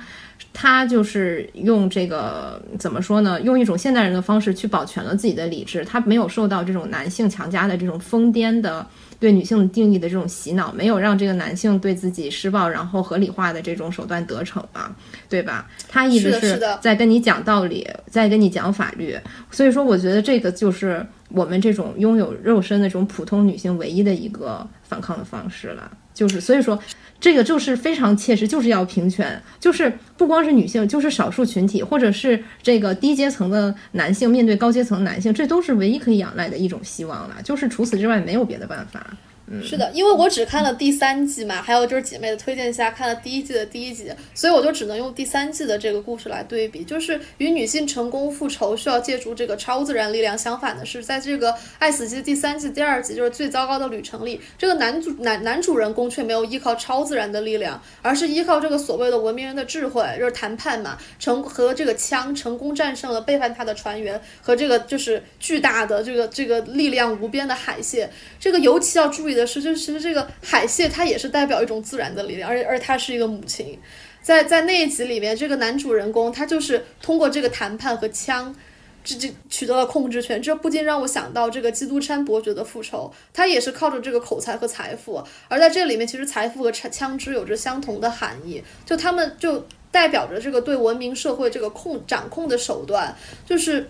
[0.51, 3.39] 她就是用这个怎么说呢？
[3.41, 8.85] 用一种现代人的方式去保全了自己的理智，她没有受到这种男性强加的这种疯癫的。
[9.23, 14.93] 对女性定义的这种洗脑，没有让这个男性对自己施暴，然后合理化的这种手段得逞吧，
[15.29, 15.65] 对吧？
[15.87, 19.17] 他一直是在跟你讲道理，在跟你讲法律。
[19.49, 25.89] 所以说，我觉得这个就是我们这种拥有肉身的这种普通女性唯一的一个反抗的方式了。
[26.13, 26.77] 就是所以说。
[27.19, 37.35] 这个就是非常切实，就是要平权，就是不光是女性，就是少数群体，或者是这个低阶层的男性面对高阶层男性，这都是唯一可以仰赖的一种希望了。
[37.41, 39.15] 就是除此之外，没有别的办法。
[39.61, 46.83] 是的，因为我只看了第三季嘛，还有就是姐妹的推荐下看了第一季的第一集，所以我就只能用第三季的这个故事来对比。
[46.83, 68.09] 就是与女性成功复仇需要借助这个超自然力量相反的是，在这个《爱死机》第三季第二集，就是最糟糕的旅程里，这个男主男男主人公却没有依靠超自然的力量，而是依靠这个所谓的文明人的智慧，就是谈判嘛，成和这个枪成功战胜了背叛他的船员和这个就是巨大的这个这个力量无边的海蟹。
[68.39, 69.45] 这个尤其要注意的。
[69.45, 73.79] 是，就是其实这个海蟹它也是代表一种自然的力量，而而它是一个母亲，
[74.21, 78.55] 在在那一集里面，这个男主人公他就是通过这个谈判和枪，
[79.03, 93.15] 这这取得了控制权，这不禁让我想到这个基督山伯爵的复仇，他也是靠着这个口才和财富，而在这里面，其实财富和枪支有着相同的含义，就他们就代表着这个对文明社会这个控掌控的手段，
[93.45, 93.87] 就是。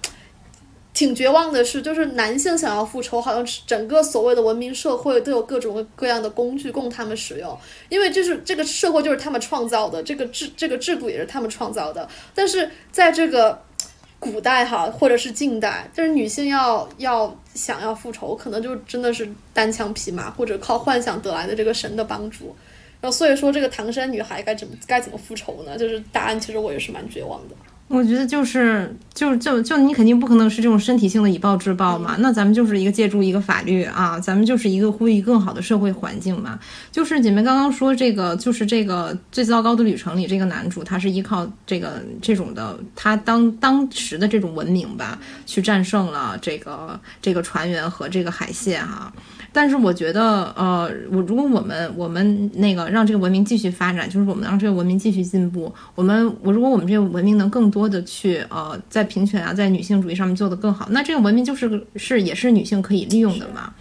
[0.93, 7.57] 挺绝望的是，就是男性想要复仇，好像整个所谓的文明社会都有各种各样的工具供他们使用，
[7.89, 12.07] 因为就是这个社会就是他们创造的，这个制这个制度也是他们创造的。
[12.35, 13.59] 但是在这个
[14.19, 22.55] 古代哈，或者是近代，就是女性要要想要复仇，可能就真的是单枪匹马，或者靠幻想得来的这个神的帮助。
[23.01, 25.75] 然后所以说，这个唐山女孩该怎么该怎么复仇呢？
[25.77, 27.55] 就是答案，其实我也是蛮绝望的。
[27.89, 36.57] 我觉得就是就就就你肯定不可能是这种身体性的以暴制暴嘛，那咱们就是一个借助一个法律啊，咱们就是一个呼吁更好的社会环境嘛。
[36.91, 49.13] 就是姐妹刚刚说这个，就是这个最糟糕的旅程里，这个男主他是依靠这个这种的他当当时的这种文明吧，去战胜了这个这个船员和这个海蟹哈。
[49.53, 63.71] 但是我觉得，呃，我如果我们我们那个让这个文明继续发展，就是我们让这个文明继续进步，我们我如果我们这个文明能更多的去呃在平权啊，在女性主义上面做得更好，那这个文明就是是也是女性可以利用的嘛。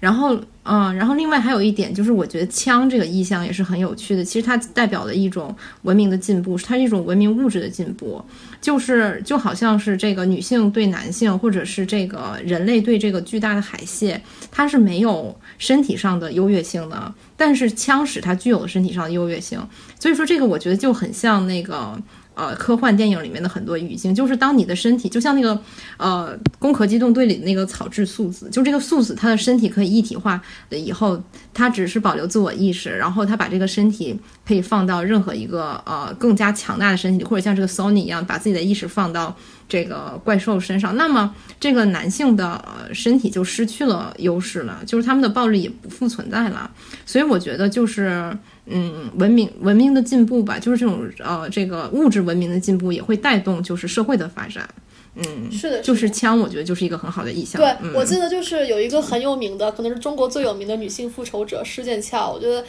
[0.00, 4.22] 然后，嗯，然后另外还有一点就是，我觉得枪这个意象也是很有趣的。
[4.22, 8.22] 其实它代表了一种文明的进步，它是一种文明物质的进步，
[8.64, 14.18] 就是就好像是这个女性对男性，或者是这个人类对这个巨大的海蟹，
[14.50, 19.60] 它是没有身体上的优越性的，但是枪使它具有了身体上的优越性。
[20.00, 22.00] 所以说，这个我觉得就很像那个。
[22.34, 25.58] 呃，科幻电影里面的很多语境，就是当你的身体就像那个
[25.96, 31.22] 呃《攻壳机动队》里那个草质素子，就这个素子，他的身体可以一体化的以后，
[31.52, 39.36] 他只是保留自我意识，然后他把这个身体可以放到任何一个呃更加强大的身体里，或者像这个 Sony 一样，把自己的意识放到
[39.68, 46.70] 这个怪兽身上，那么这个男性的身体就失去了优势了，就是他们的暴力也不复存在了。
[47.06, 48.36] 所以我觉得就是。
[48.66, 54.68] 嗯，文明文明的进步吧，就是这种呃，这个物质文明的进步也会带动就是社会的发展。
[55.16, 57.60] 嗯，是的，就是枪，我觉得就是一个很好的意象。
[57.60, 62.32] 对，我记得就是有一个很有名的，可能是中国最有名的女性复仇者施剑翘。
[62.32, 62.64] 我觉得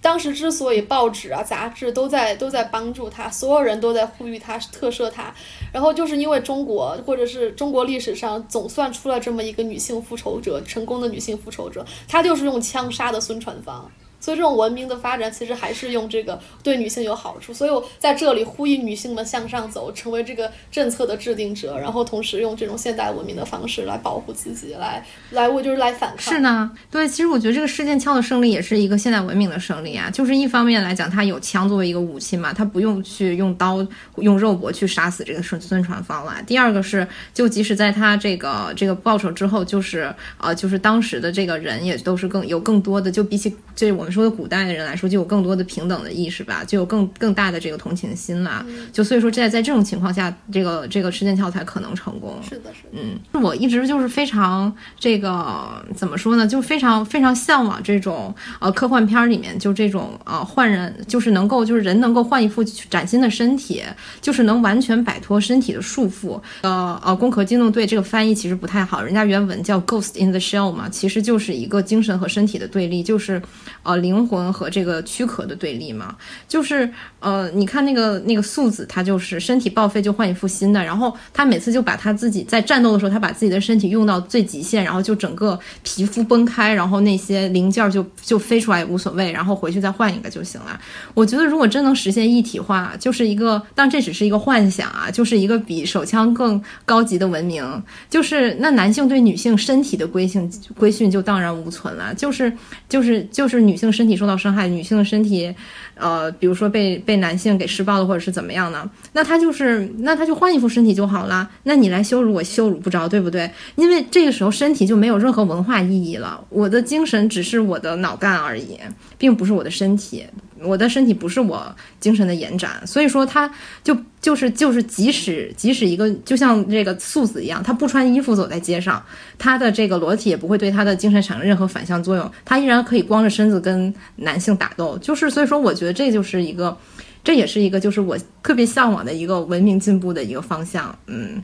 [0.00, 5.34] 当时之所以报纸啊、杂志都在都在帮助她，所有人都在呼吁她、特赦她，
[5.70, 13.90] 然后就是因为中国或者是中国历史上总算出了这么一个女性复仇者，成功的女性复仇者，她就是用枪杀的孙传芳。
[14.22, 26.32] 所以这种文明的发展其实还是用这个对女性有好处，所以我在这里呼吁女性们向上走，成为这个政策的制定者，然后同时用这种现代文明的方式来保护自己，来来为就是来反抗。
[26.32, 33.84] 是呢，对，其实我觉得这个事件枪的胜利也是一个现代文明的胜利啊，就是一方面来讲，它有枪作为一个武器嘛，它不用去用刀
[34.18, 36.36] 用肉搏去杀死这个孙孙传芳了。
[36.46, 37.04] 第二个是，
[37.34, 44.11] 就即使在他这个这个报仇之后，就是呃，就是当时的这个人也都是更有更多的，就比起这我们。
[44.12, 48.64] 说的古代的人来说，就有更多的平等的意识吧，就有更更大的这个同情心啦。
[48.92, 52.38] 就所以说，在在这种情况下，这个这个吃剑翘才可能成功。
[52.46, 53.02] 是的，是的。
[53.32, 56.46] 嗯，我一直就是非常这个怎么说呢？
[56.46, 63.82] 就非常非常向往这种呃科幻片里面就这种呃换人，就是能够就是人能够换一副崭新的身体，
[64.20, 66.38] 就是能完全摆脱身体的束缚。
[66.60, 73.40] 呃呃，攻壳机动队这个翻译其实不太好，人家原文叫 Ghost in the Shell 嘛，其实就是一个精神和身体的对立，就是
[73.82, 74.01] 呃。
[74.02, 76.14] 灵魂和这个躯壳的对立嘛，
[76.48, 76.90] 就是
[77.20, 90.80] 呃，你看那个那个素子，他就是身体报废就换一副新的，然后他每次就把他自己在战斗的时候，他把自己的身体用到最极限，然后就整个皮肤崩开，然后那些零件就就飞出来也无所谓，然后回去再换一个就行了。
[91.14, 102.52] 我觉得如果真能实现一体化，就是一个，但这只是一个幻想啊，就是一个比手枪更高级的文明，就是那男性对女性身体的规性规训就荡然无存了，就是
[102.88, 103.91] 就是就是女性。
[103.92, 105.54] 身体受到伤害，女性的身体，
[105.94, 108.90] 呃，比如说被被男性给施暴了，或者是怎么样呢？
[109.12, 111.48] 那他就是，那他就换一副身体就好了。
[111.64, 113.50] 那你来羞辱我，羞辱不着，对不对？
[113.76, 116.42] 因为这个时候身体就没有任何文化意义了。
[116.48, 118.78] 我的精神只是我的脑干而已，
[119.18, 120.24] 并不是我的身体。
[120.64, 123.50] 我的身体不是我精神的延展，所以说他
[123.82, 129.04] 就就是就是，即使即使一个就像这个素子一样，他不穿衣服走在街上，
[129.38, 134.96] 他的这个裸体也不会对他的精神产生任何反向作用，他依然可以光着身子跟男性打斗。
[134.98, 136.76] 就是所以说，我觉得这就是一个，
[137.24, 140.96] 这也是一个就是我特别向往的一个文明进步的一个方向。
[141.06, 141.42] 嗯。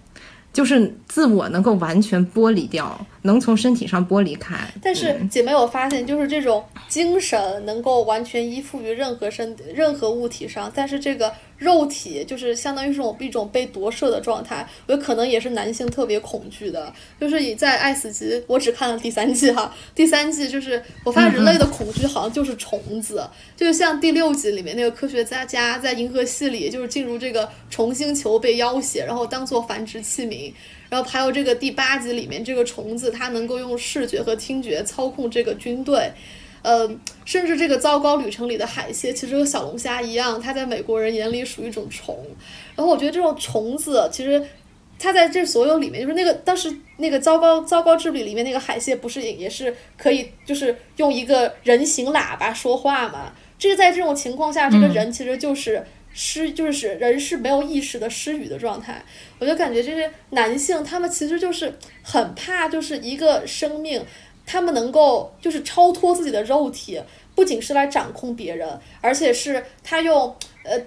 [0.59, 4.57] 就是自我能够完全剥离掉，能从身体上剥离开。
[4.83, 16.93] 但是姐妹，我发现就是这种精神能够完全依附于任何身任何物体上，但是这个肉体就是相当于是一种被夺舍的状态，我可能也是男性特别恐惧的。
[17.21, 30.53] 就是你在《爱死机》，我只看了第三季哈，第三季就是我发现人类的恐惧好像就是虫子，就像第六集里面那个科学家家在银河系里，就是进入这个虫星球被要挟，然后当做繁殖器皿。
[30.89, 36.11] 然后还有这个第八集里面这个虫子，它能够用视觉和听觉操控这个军队。
[36.63, 36.91] 呃，
[37.25, 42.17] 甚至这个糟糕旅程里的海蟹，其实和小龙虾一样，它在美国人眼里属于一种虫。
[42.75, 44.45] 然后我觉得这种虫子，其实
[44.99, 53.33] 它在这所有里面，就是那个当时那个糟糕糟糕之旅里面那个海蟹，不是也是可以，就是用一个人形喇叭说话嘛？
[53.59, 59.05] 这个在这种情况下，这个人其实就是失，就是人是没有意识的失语的状态。
[59.39, 64.05] 我就感觉这些男性，他们其实就是很怕，就是一个生命。
[64.51, 66.99] 他们能够就是超脱自己的肉体，
[67.35, 68.67] 不仅是来掌控别人，
[69.03, 70.35] 而且是他用
[70.65, 70.81] 呃，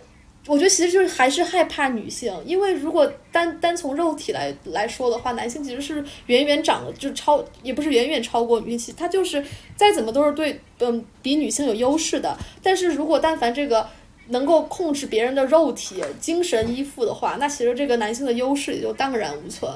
[0.48, 9.46] 我觉得其实就是还是害怕女性，因为如果单单从肉体来来说的话，男性其实是远远长了就超，也不是远远超过女性，他就是
[9.76, 12.36] 再怎么都是对嗯比女性有优势的。
[12.64, 13.88] 但是如果但凡这个
[14.30, 19.72] 能够控制别人的肉体、精神依附的话，那其实这个男性的优势也就荡然无存，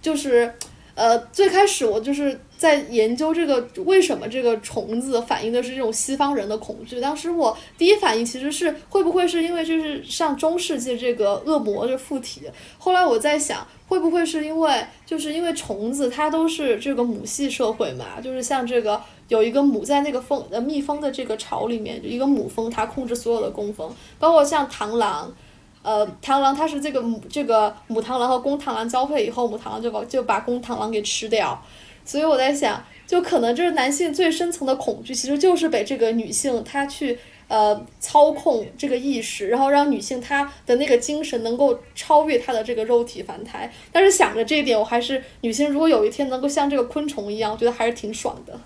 [0.00, 0.54] 就是。
[0.94, 7.00] 呃，最开始我就是在研究这个为什么这个虫子反映的是这种西方人的恐惧。
[7.00, 12.42] 当时我第一反应其实是会不会是因为就是像中世纪这个恶魔的附体。
[12.76, 23.88] 后来我在想，会不会是因为就是因为虫子它都是这个母系社会嘛，就是像这个有一个母在那个蜂呃蜜蜂的这个巢里面，就一个母蜂它控制所有的工蜂，
[24.18, 25.32] 包括像螳螂。
[25.80, 31.62] 呃，螳螂它是这个母这个母螳螂和公螳螂交配以后，母螳螂就把就把公螳螂给吃掉，
[32.08, 43.70] 所以我在想，就可能这是男性最深层的恐惧，其实就是被这个女性她去呃操控这个意识，然后让女性她的那个精神能够超越她的这个肉体凡胎。
[43.92, 48.58] 但是想着这一点，我还是女性如果有一天能够像这个昆虫一样，我觉得还是挺爽的。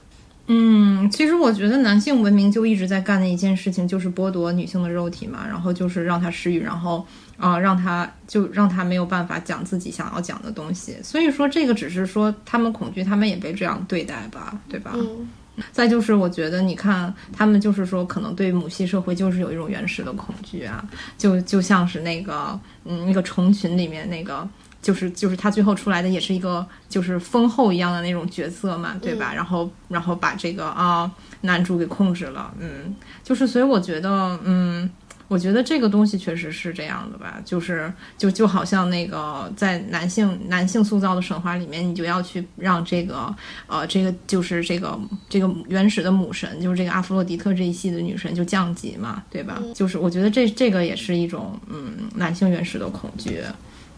[0.46, 7.04] 嗯，其实我觉得男性文明就一直在干的一件事情，就是剥夺女性的肉体嘛，然后就是让她失语，然后
[7.42, 10.96] 啊，让他就让他没有办法讲自己想要讲的东西。
[11.02, 14.92] 所以说，这个只是说他们恐惧，他们也被这样对待吧，对吧？
[14.94, 15.28] 嗯。
[15.72, 20.82] 再就是，我觉得你看，他们就是说，可能对母系社会就是有一种原始的恐惧啊，
[21.18, 24.48] 就就像是那个嗯，那个虫群里面那个。
[24.80, 29.32] 就是就是他最后出来的也是一个就是丰厚一样的那种角色嘛，对吧？
[29.32, 31.08] 然后然后把这个啊
[31.42, 34.90] 男主给控制了，嗯，就是所以我觉得，嗯，
[35.32, 43.34] 我觉得这个东西确实是这样的吧，就是就就好像那个在男性男性塑造的神话里面，你就要去让这个
[43.66, 44.98] 呃这个就是这个
[45.30, 49.58] 这个原始的母神，就是这个阿弗洛狄特这一系的女神就降级嘛，对吧？
[49.74, 53.40] 就是我觉得这这个也是一种嗯男性原始的恐惧，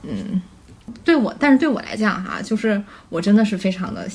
[0.05, 0.41] 嗯。
[1.05, 4.09] 对我，但是对我来讲哈，就是我真的是非常的，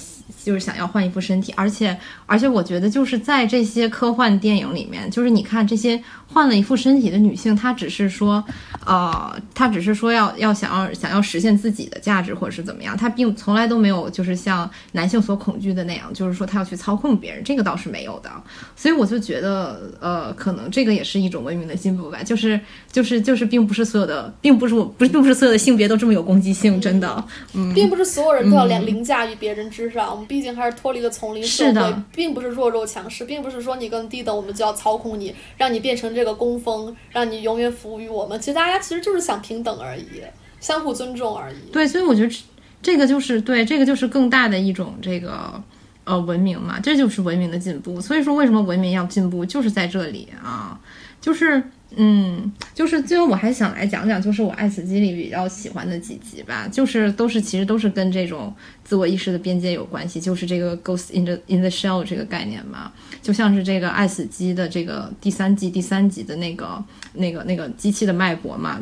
[0.44, 6.02] 就是想要换一副身体，而且而且我觉得就是在这些科幻电影里面，就是你看这些。
[6.32, 8.44] 换了一副身体的女性，她只是说，
[8.86, 18.30] 呃，她只是说要要想要想要实现自己的价值或者是怎么样，她并从来都没有就是像男性所恐惧的那样，就是说她要去操控别人，这个倒是没有的。
[18.76, 22.62] 所以我就觉得，呃，可能这个也是一种文明的进步吧，就是
[22.92, 36.10] 就是就是，并不是所有的，并不是我不是并不是所有的性别都这么有攻击性，真的，嗯，并不是所有人都要凌凌驾于别人之上，我们毕竟还是脱离了丛林社会，并不是弱肉强食，并不是说你更低等，我们就要操控你，让你变成。
[36.10, 40.24] 这个工蜂让你永远服务于我们，其实大家其实就是想平等而已，
[40.60, 41.72] 相互尊重而已。
[41.72, 42.44] 对，所以我觉得
[42.82, 45.62] 这个就是对，这个就是更大的一种这个
[46.04, 48.02] 呃文明嘛，这就是文明的进步。
[48.02, 50.80] 所以说，为什么文明要进步，就是在这里啊，
[51.22, 51.64] 就是。
[51.96, 66.84] 嗯，就是最后我还想来讲讲，就是我爱死机里比较喜欢的几集吧，就是都是其实都是跟这种自我意识的边界有关系，就是这个 ghost in the in the shell 这个概念嘛，就像是这个爱死机的这个第三季第三集的那个
[67.14, 68.80] 那个那个机器的脉搏嘛，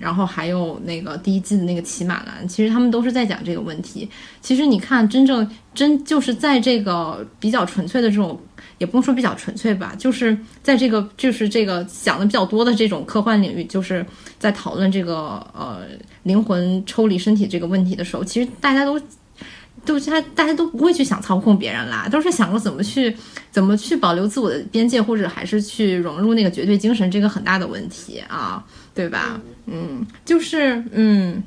[0.00, 4.08] 然后还有那个第一季的那个骑马男，其实他们都是在讲这个问题。
[4.40, 8.40] 其实你看，真正真就是在这个比较纯粹的这种。
[8.78, 14.04] 也不能说比较纯粹吧，就是在这个就是这个想的比较多的这种科幻领域，就是
[14.38, 15.82] 在讨论这个呃
[16.22, 18.98] 灵魂抽离身体这个问题的时候，其实大家都
[19.84, 23.14] 都他大家都不会去想操控别人啦，都是想着怎么去
[23.50, 29.38] 怎么去保留自我的边界，或者还是去融入那个绝对精神这个很大的问题啊，对吧？
[29.70, 31.42] 嗯就是嗯。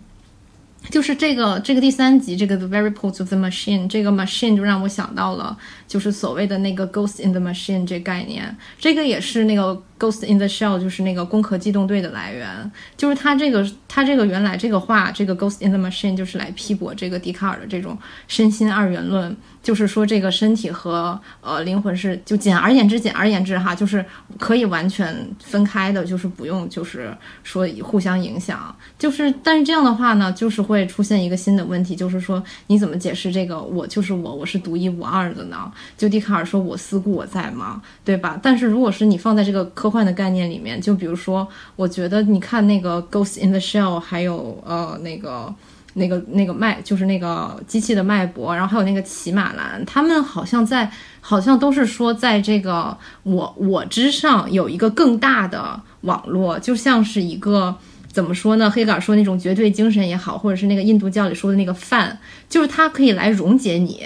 [0.90, 5.58] 就是这个这个第三集这个 The Very Pulse of the Machine 这个 machine 就让我想到了，
[5.94, 17.96] 就是所谓的那个 Ghost in the Machine 这概念，这个也是那个 Ghost in the Shell 就是那个《攻壳机动队》的来源，就是他这个他这个原来这个话，这个 Ghost in the Machine 就是来批驳这个笛卡尔的这种
[18.28, 19.38] 身心二元论。
[19.62, 24.04] 就是说，这个身体和呃灵魂是就简而言之，简而言之哈，就是
[24.38, 28.76] 可以完全分开的，就是不用就是说互相影响。
[29.00, 35.72] 就是但是这样的话呢，就是会出现一个新的问题，就是说你怎么解释这个我就是我，我是独一无二的呢？
[35.98, 38.40] 就笛卡尔说我思故我在嘛，对吧？
[38.42, 45.54] 但是如果是你放在这个科幻的概念里面，就比如说，我觉得你看那个《Ghost in the Shell》，还有呃那个。
[45.96, 57.76] 那个那个脉就是那个机器的脉搏，然后还有那个骑马兰，他们好像在，好像都是说在这个我我之上有一个更大的网络，就像是一个
[58.12, 58.72] 怎么说呢？
[58.72, 62.18] 黑格尔说那种绝对精神也好，或者是那个印度教里说的那个饭，
[62.50, 64.04] 就是它可以来溶解你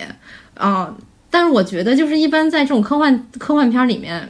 [0.56, 0.94] 啊。
[1.38, 4.28] 但是我觉得就是一般在这种科幻科幻片里面。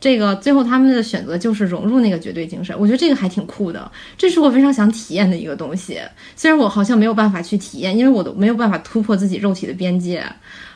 [0.00, 6.00] 这个最后他们的选择就是融入那个绝对精神，我觉得这个还挺酷的，这是我非常想体验的一个东西。
[6.36, 10.24] 虽然我好像没有办法去体验，因为我都没有办法突破自己肉体的边界。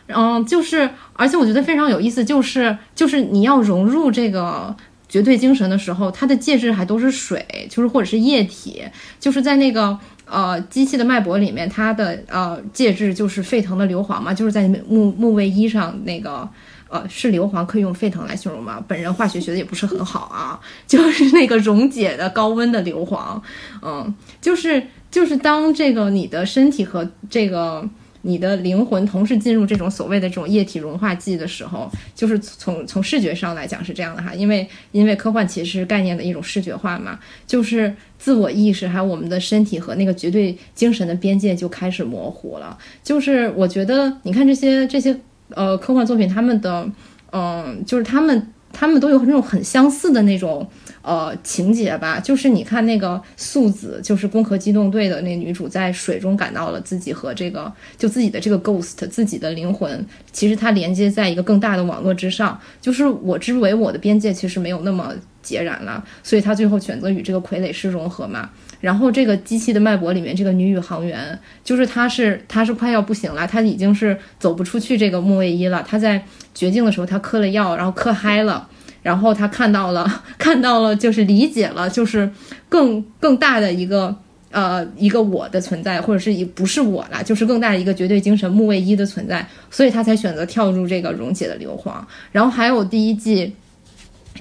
[0.08, 4.76] 嗯，就是而且我觉得非常有意思，就是就是你要融入这个
[5.08, 8.82] 绝对精神的时候，它的介质还都是水，就是或者是液体，
[9.20, 9.96] 就是在那个
[10.32, 16.48] 呃机器的脉搏里面，它的呃介质就是沸腾的硫磺嘛，就是在木木卫一上那个。
[16.92, 18.78] 呃，是硫磺可以用沸腾来形容吗？
[18.86, 23.40] 本人化学学的也不是很好啊，就是那个溶解的高温的硫磺，
[23.80, 27.82] 嗯，就是就是当这个你的身体和这个
[28.22, 45.16] 你的灵魂同时进入这种所谓的这种液体融化剂的时候，就是从从视觉上来讲是这样的哈，因为因为科幻其实是概念的一种视觉化嘛，就是自我意识还有我们的身体和那个绝对精神的边界就开始模糊了，就是我觉得你看这些这些。
[45.54, 46.88] 呃，科幻作品他们的，
[47.30, 50.66] 嗯，就是他们他们都有那种很相似的那种
[51.02, 52.18] 呃情节吧。
[52.18, 62.58] 就是你看那个素子，就是《攻壳机动队》的那女主，在水中感到了自己和这个就自己的这个 ghost，自己的灵魂，其实它连接在一个更大的网络之上。
[62.80, 68.50] 就是我之为我的边界其实没有那么截然了，所以她最后选择与这个傀儡师融合嘛。
[68.80, 75.84] 然后这个机器的脉搏里面，这个女宇航员就是她，是她是快要不行了，她已经是走不出去这个木卫一了。
[75.88, 78.68] 她在绝境的时候，她嗑了药，然后嗑嗨了，
[79.02, 82.30] 然后他看到了， 看到了，就是理解了，就是
[82.68, 84.16] 更更大的一个
[84.50, 91.92] 呃一个我的存在，或者是一不是我啦，就是更大的一个绝对精神木卫一的存在，所以他才选择跳入这个溶解的硫磺。
[92.30, 93.52] 然后还有第一季。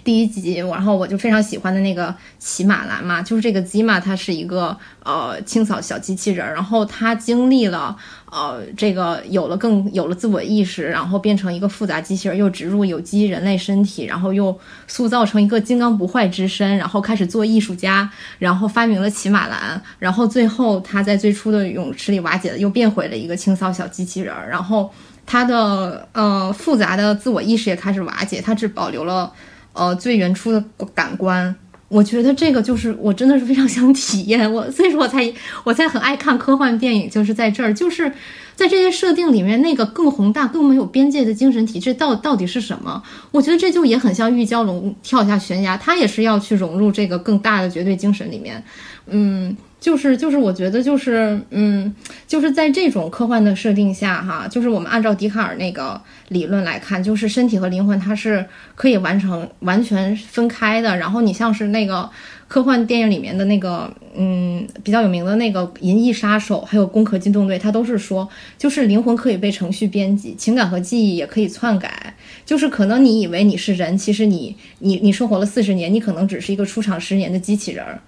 [0.03, 7.95] 第一集，然后我就非常喜欢的那个骑马兰嘛，就是这个 Zima，它是一个呃清扫小机器人，然后它经历了
[8.31, 24.91] 呃这个有了更有了自我意识，然后变成一个复杂机器人，又植入有机人类身体，然后又塑造成一个金刚不坏之身，然后开始做艺术家，然后发明了骑马兰，然后最后他在最初的泳池里瓦解了，又变回了一个清扫小机器人，然后
[25.25, 29.31] 他的呃复杂的自我意识也开始瓦解，他只保留了。
[29.73, 30.63] 呃，最原初的
[30.93, 31.55] 感官，
[31.87, 38.11] 我觉得这个就是我真的是非常想体验 我，所以说我才我才很爱看科幻电影，就是在这儿，就是
[38.55, 43.01] 在这些设定里面，那个更宏大、更没有边界的精神体制到到底是什么？
[43.31, 48.63] 我觉得这就也很像玉娇龙跳下悬崖，他也是要去融入这个更大的绝对精神里面，
[49.07, 49.55] 嗯。
[49.81, 51.93] 就是就是，我觉得就是，嗯，
[52.27, 60.95] 就是在这种科幻的设定下，哈，就是我们按照笛卡尔那个理论来看，就是身体和灵魂它是可以完成完全分开的。
[60.95, 62.07] 然后你像是那个
[62.47, 68.29] 科幻电影里面的那个，嗯，比较有名的那个《银翼杀手》，还有《攻壳机动队》，它都是说，
[68.59, 72.13] 就是灵魂可以被程序编辑，情感和记忆也可以篡改。
[72.45, 77.99] 就是可能你以为你是人，其实你你你生活了四十年，你可能只是一个出场十年的机器人儿，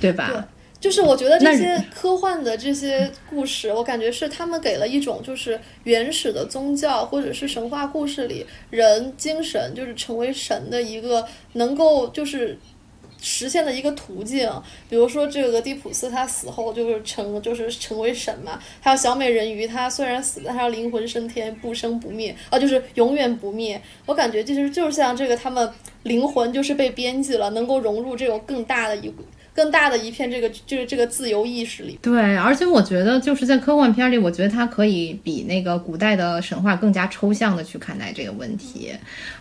[0.00, 0.46] 对吧？
[0.80, 12.56] 就是我觉得这些科幻的这些故事，我感觉是他们给了一种就是原始的宗教或者是神话故事里人精神就是成为神的一个能够就是
[13.20, 14.48] 实现的一个途径。
[14.88, 23.82] 比如说这个俄狄浦斯他死后就是成就是成为神嘛，还有小美人鱼她虽然死了，她灵魂升天不生不灭啊，就是永远不灭。
[24.06, 25.68] 我感觉就是就是像这个他们
[26.04, 29.12] 灵魂就是被编辑了，能够融入这种更大的一。
[29.58, 31.98] 更大的一片，这个就是这个自由意识里。
[32.00, 38.92] 对，而且我觉得就是在科幻片里，我觉得它可以比那个古代的神话更加抽象的去看待这个问题，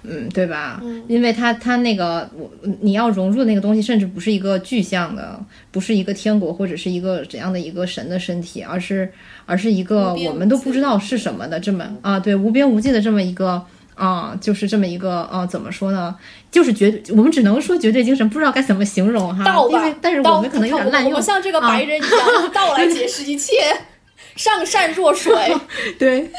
[0.01, 0.81] 嗯，对吧？
[0.83, 2.49] 嗯，因为它它那个我
[2.81, 5.39] 你要融入那个东西，甚至不是一个具象的，
[5.69, 9.07] 不是一个天国或者是一个怎样的一个神的身体，而是
[9.45, 13.63] 而是一个我们都不知道是什么的这么啊，对，无边无际的这么一个。
[13.97, 16.15] 啊、就是这么一个呃，怎么说呢？
[16.51, 19.43] 就是绝，我们只能说绝对精神，不知道该怎么形容哈。
[19.43, 21.23] 道吧因为，但是我们可能有点滥用我们。
[21.23, 23.53] 像这个白人一样，用道来解释一切，
[24.35, 25.33] 上善若水。
[25.97, 26.31] 对，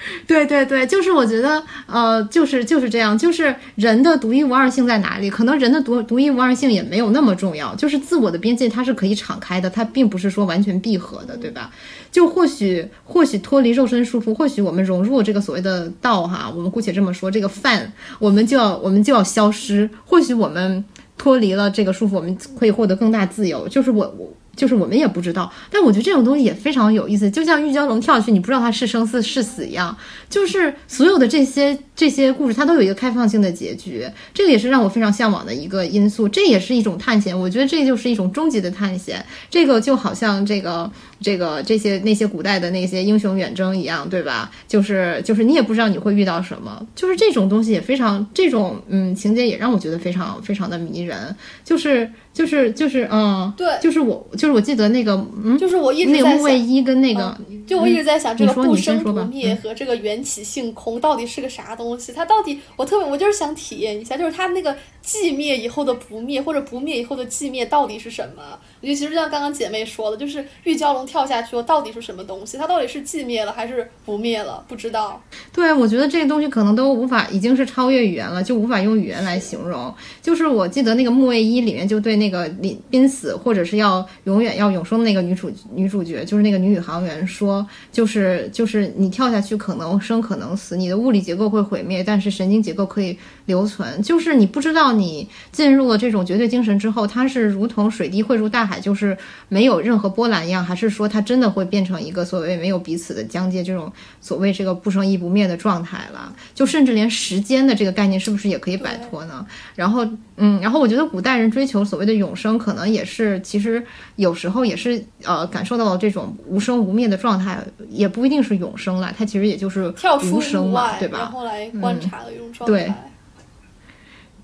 [0.26, 5.28] 对对对，就是我觉得，呃，就是就是这样，就是人的独一无二性在哪里？
[5.30, 11.70] 可能人的独独一无二性也没有那么重要，就是自我的边界它是可以敞开的，它并不是说完全闭合的，对吧？
[12.10, 20.84] 就或许或许脱离肉身束缚，或许我们融入这个所谓的道哈，我们姑且这么说，这个饭我们就要我们就要消失，或许我们
[21.16, 23.68] 脱离了这个束缚，我们可以获得更大自由。
[23.68, 24.32] 就是我我。
[24.58, 29.96] 就是我们也不知道，但我觉得这种东西也非常有意思，就像玉娇龙跳下去，你不知道它是生是是死一样。
[30.28, 34.04] 就是所有的这些这些故事，它都有一个开放性的结局，
[34.34, 36.28] 这个也是让我非常向往的一个因素。
[36.28, 39.24] 这也是一种探险，我觉得这就是一种终极的探险。
[39.48, 40.90] 这个就好像这个
[41.20, 44.50] 这个这些那些古代的那些英雄远征一样，对吧？
[44.66, 51.34] 就是就是你也不知道你会遇到什么，就是这种东西也非常这种嗯情节也让我觉得非常非常的迷人，
[51.64, 55.12] 就是就是就是嗯，对就是我就是我记得那个
[55.44, 55.58] 嗯。
[55.58, 57.36] 就是我一直那个在想，木卫一跟那个，
[57.66, 62.12] 就我一直在想，这个不生不灭和这个缘起性空到底是个啥东西？
[62.12, 64.72] 它到底我特别我就是想体验一下，就是它那个
[65.04, 68.56] 寂灭以后的不灭，或者不灭以后的寂灭到底是什么？
[68.80, 72.56] 我觉得其实就像刚刚姐妹说的，就是玉娇龙跳下去后到底是什么东西？
[72.56, 74.64] 它到底是寂灭了还是不灭了？
[74.68, 75.20] 不知道。
[75.58, 79.92] 对，我觉得这个东西可能都无法，已经是超越语言了，就无法用语言来形容。
[80.22, 94.00] 就是我记得那个木卫一里面就对那个临濒死或者是要永远要永生的那个女主女主角，就是那个女宇航员说，就是就是你跳下去可能生可能死，你的物理结构会毁灭，但是神经结构可以留存。
[94.00, 106.32] 就是你不知道你进入了这种绝对精神之后，它是如同水滴汇入大海，就是没有任何波澜一样，还是说它真的会变成一个所谓没有彼此的疆界这种所谓这个不生亦不灭的状态了？
[106.54, 109.44] 就甚至连时间的这个概念是不是也可以摆脱呢？
[109.74, 113.82] 然后，嗯，然后我觉得古代人追求所谓的永生，可能也是其实
[114.16, 121.18] 有时候也是呃感受到了这种无生无灭的状态，也不一定是永生了，它其实也就是跳出无生屋外，，嘛对吧？
[121.18, 122.86] 嗯然后来观察的一种状对态。
[122.86, 123.07] 对，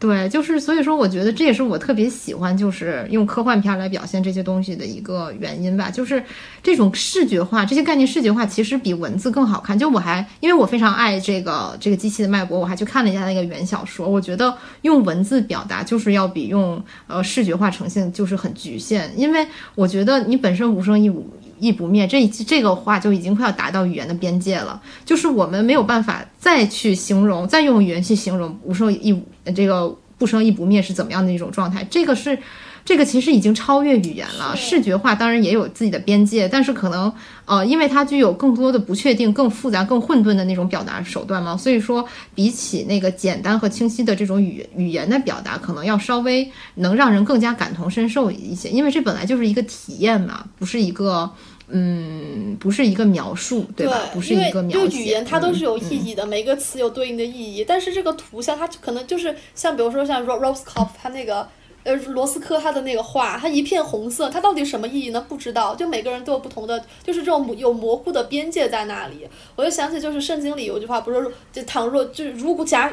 [0.04, 5.90] 对就是所以说，我觉得这也是我特别喜欢，就是用科幻片来表现这些东西的一个原因吧。
[5.90, 6.22] 就是
[6.62, 9.78] 这种视觉化，这些概念视觉化，其实比文字更好看。
[9.78, 14.06] 就我还因为我非常爱这个这个机器的脉搏，我还去看了一下那个原小说。
[14.06, 21.26] 我觉得用文字表达就是要比用呃视觉化呈现就是很局限，因为我觉得你本身无声亦无。
[21.58, 29.22] 亦不灭，这这个话就已经快要达到语言的边界了，就是我们没有办法再去形容，再用语言去形容无声亦
[29.54, 31.86] 这个不生亦不灭是怎么样的一种状态。
[31.90, 32.38] 这个是，
[32.84, 34.54] 这个其实已经超越语言了。
[34.56, 37.12] 视觉化当然也有自己的边界，但是可能
[37.46, 51.30] 呃，因为它具有更多的不确定、更复杂、更混沌的那种表达手段嘛，所以说比起那个简单和清晰的这种语语言的表达，可能要稍微能让人更加感同身受一些，因为这本来就是一个体验嘛，不是一个。
[51.66, 53.98] 嗯，不是一个描述，对吧？
[54.12, 54.86] 不是一个描写。
[54.86, 57.64] 就语言它都是有嗯意义的，每个词有对应的意义。
[57.66, 61.48] 但是这个图像它可能就是像比如说像 Ro Roscoff 他那个
[61.84, 65.24] 呃罗斯科他的那个画，它一片红色，它到底什么意义呢？
[65.28, 65.74] 不知道。
[65.76, 69.28] 就每个人都有不同的，就是这种有模糊的边界在那里。
[69.54, 72.92] 我就想起就是圣经里有句话，不是说就倘若就是如果假。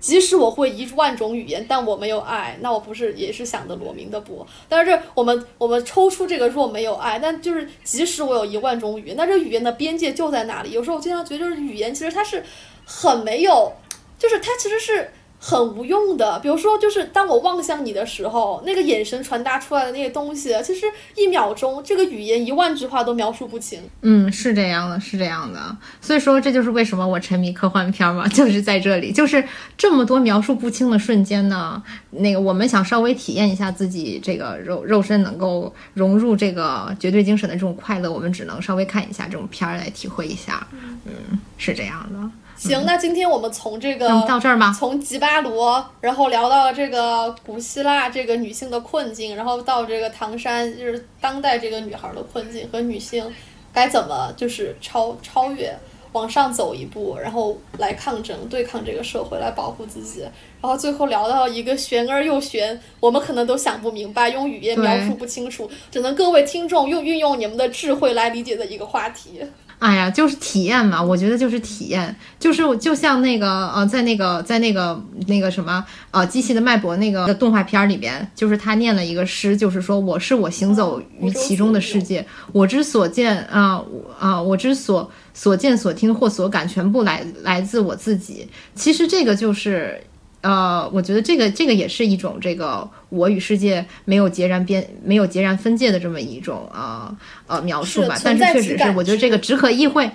[0.00, 4.46] 即使我会一万种语言，但我没有爱，那我不是也是想的罗明的不？
[4.66, 10.70] 但是我们我们抽出这个若没有爱，但就是即使我有一万种语言，那这语言的边界就在哪里？
[10.70, 12.42] 有时候我经常觉得，就是语言其实它是
[12.86, 13.70] 很没有，
[14.18, 15.10] 就是它其实是
[15.42, 16.38] 很无用的。
[16.40, 20.86] 比如说，就是当我望向你的时候，那个眼神传达出来的那些东西，其实
[21.16, 23.80] 一秒钟这个语言一万句话都描述不清。
[24.02, 25.76] 嗯，是这样的，是这样的。
[26.00, 29.42] 所以说，这就是为什么我沉迷科幻片嘛，就是在这里，就是
[29.78, 31.82] 这么多描述不清的瞬间呢。
[32.10, 40.66] 那个，我们想稍微体验一下自己这个肉肉身能够融入这个绝对精神的这种快乐，我们只能稍微看一下这种片儿来体会一下。
[40.72, 42.30] 嗯，是这样的。
[42.60, 44.70] 行，那今天我们从这个到这儿吗。
[44.78, 53.24] 从吉巴罗，然后聊到了这个古希腊这个女性的困境，然后到这个唐山就是当代这个女孩的困境和女性
[53.72, 55.74] 该怎么就是超超越。
[56.12, 60.22] 往上走一步，然后来抗争、对抗这个社会，来保护自己。
[60.60, 69.40] 然后最后聊到一个玄而又玄，我们可能都想不明白，用语言描述不清楚，只能各位听众用运用你们的智慧来理解的一个话题。
[69.80, 83.82] 哎呀，就是体验嘛，我觉得就是体验，就是就像那个呃，在那个在那个那个什么呃，机器的脉搏那个动画片里边，就是他念了一个诗，就是说我是我行走于其中的世界，我之所见啊
[84.18, 88.46] 啊、我之所所见所听或所感全部来来自我自己。
[88.74, 89.98] 其实这个就是，
[90.42, 97.16] 呃，我觉得这个这个也是一种这个我与世界没有截然边没有截然分界的这么一种呃
[97.46, 98.16] 呃描述吧。
[98.24, 100.10] 但是确实是，我觉得这个只可意会，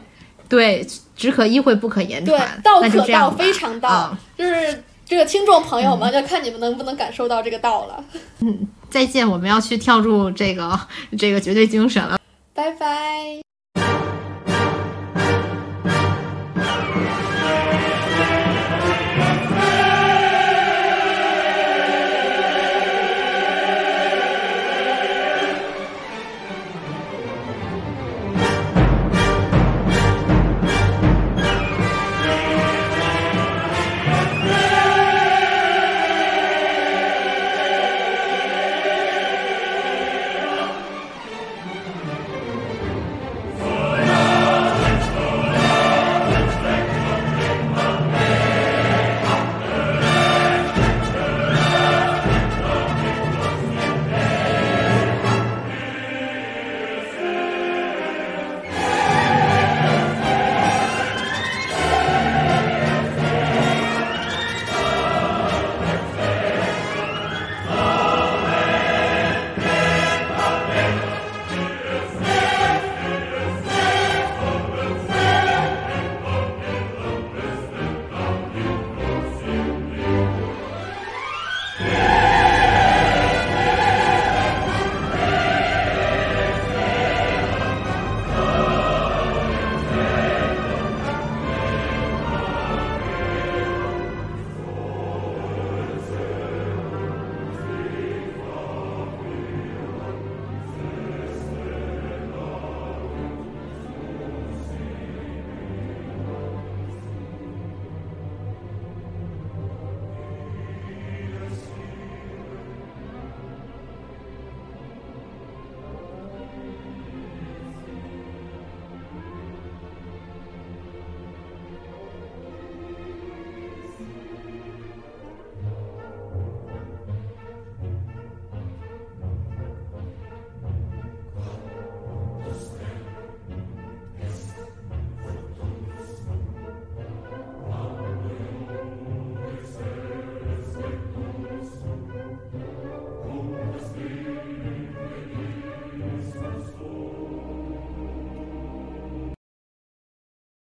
[0.49, 8.03] 对，只可意会不可言对传，，道可道，非常道，啊就是这个听众朋友们，就看你们能不能感受到这个道了。
[8.39, 10.79] 嗯再见，我们要去跳入这个
[11.17, 12.17] 这个绝对精神了。
[12.53, 13.54] 拜拜。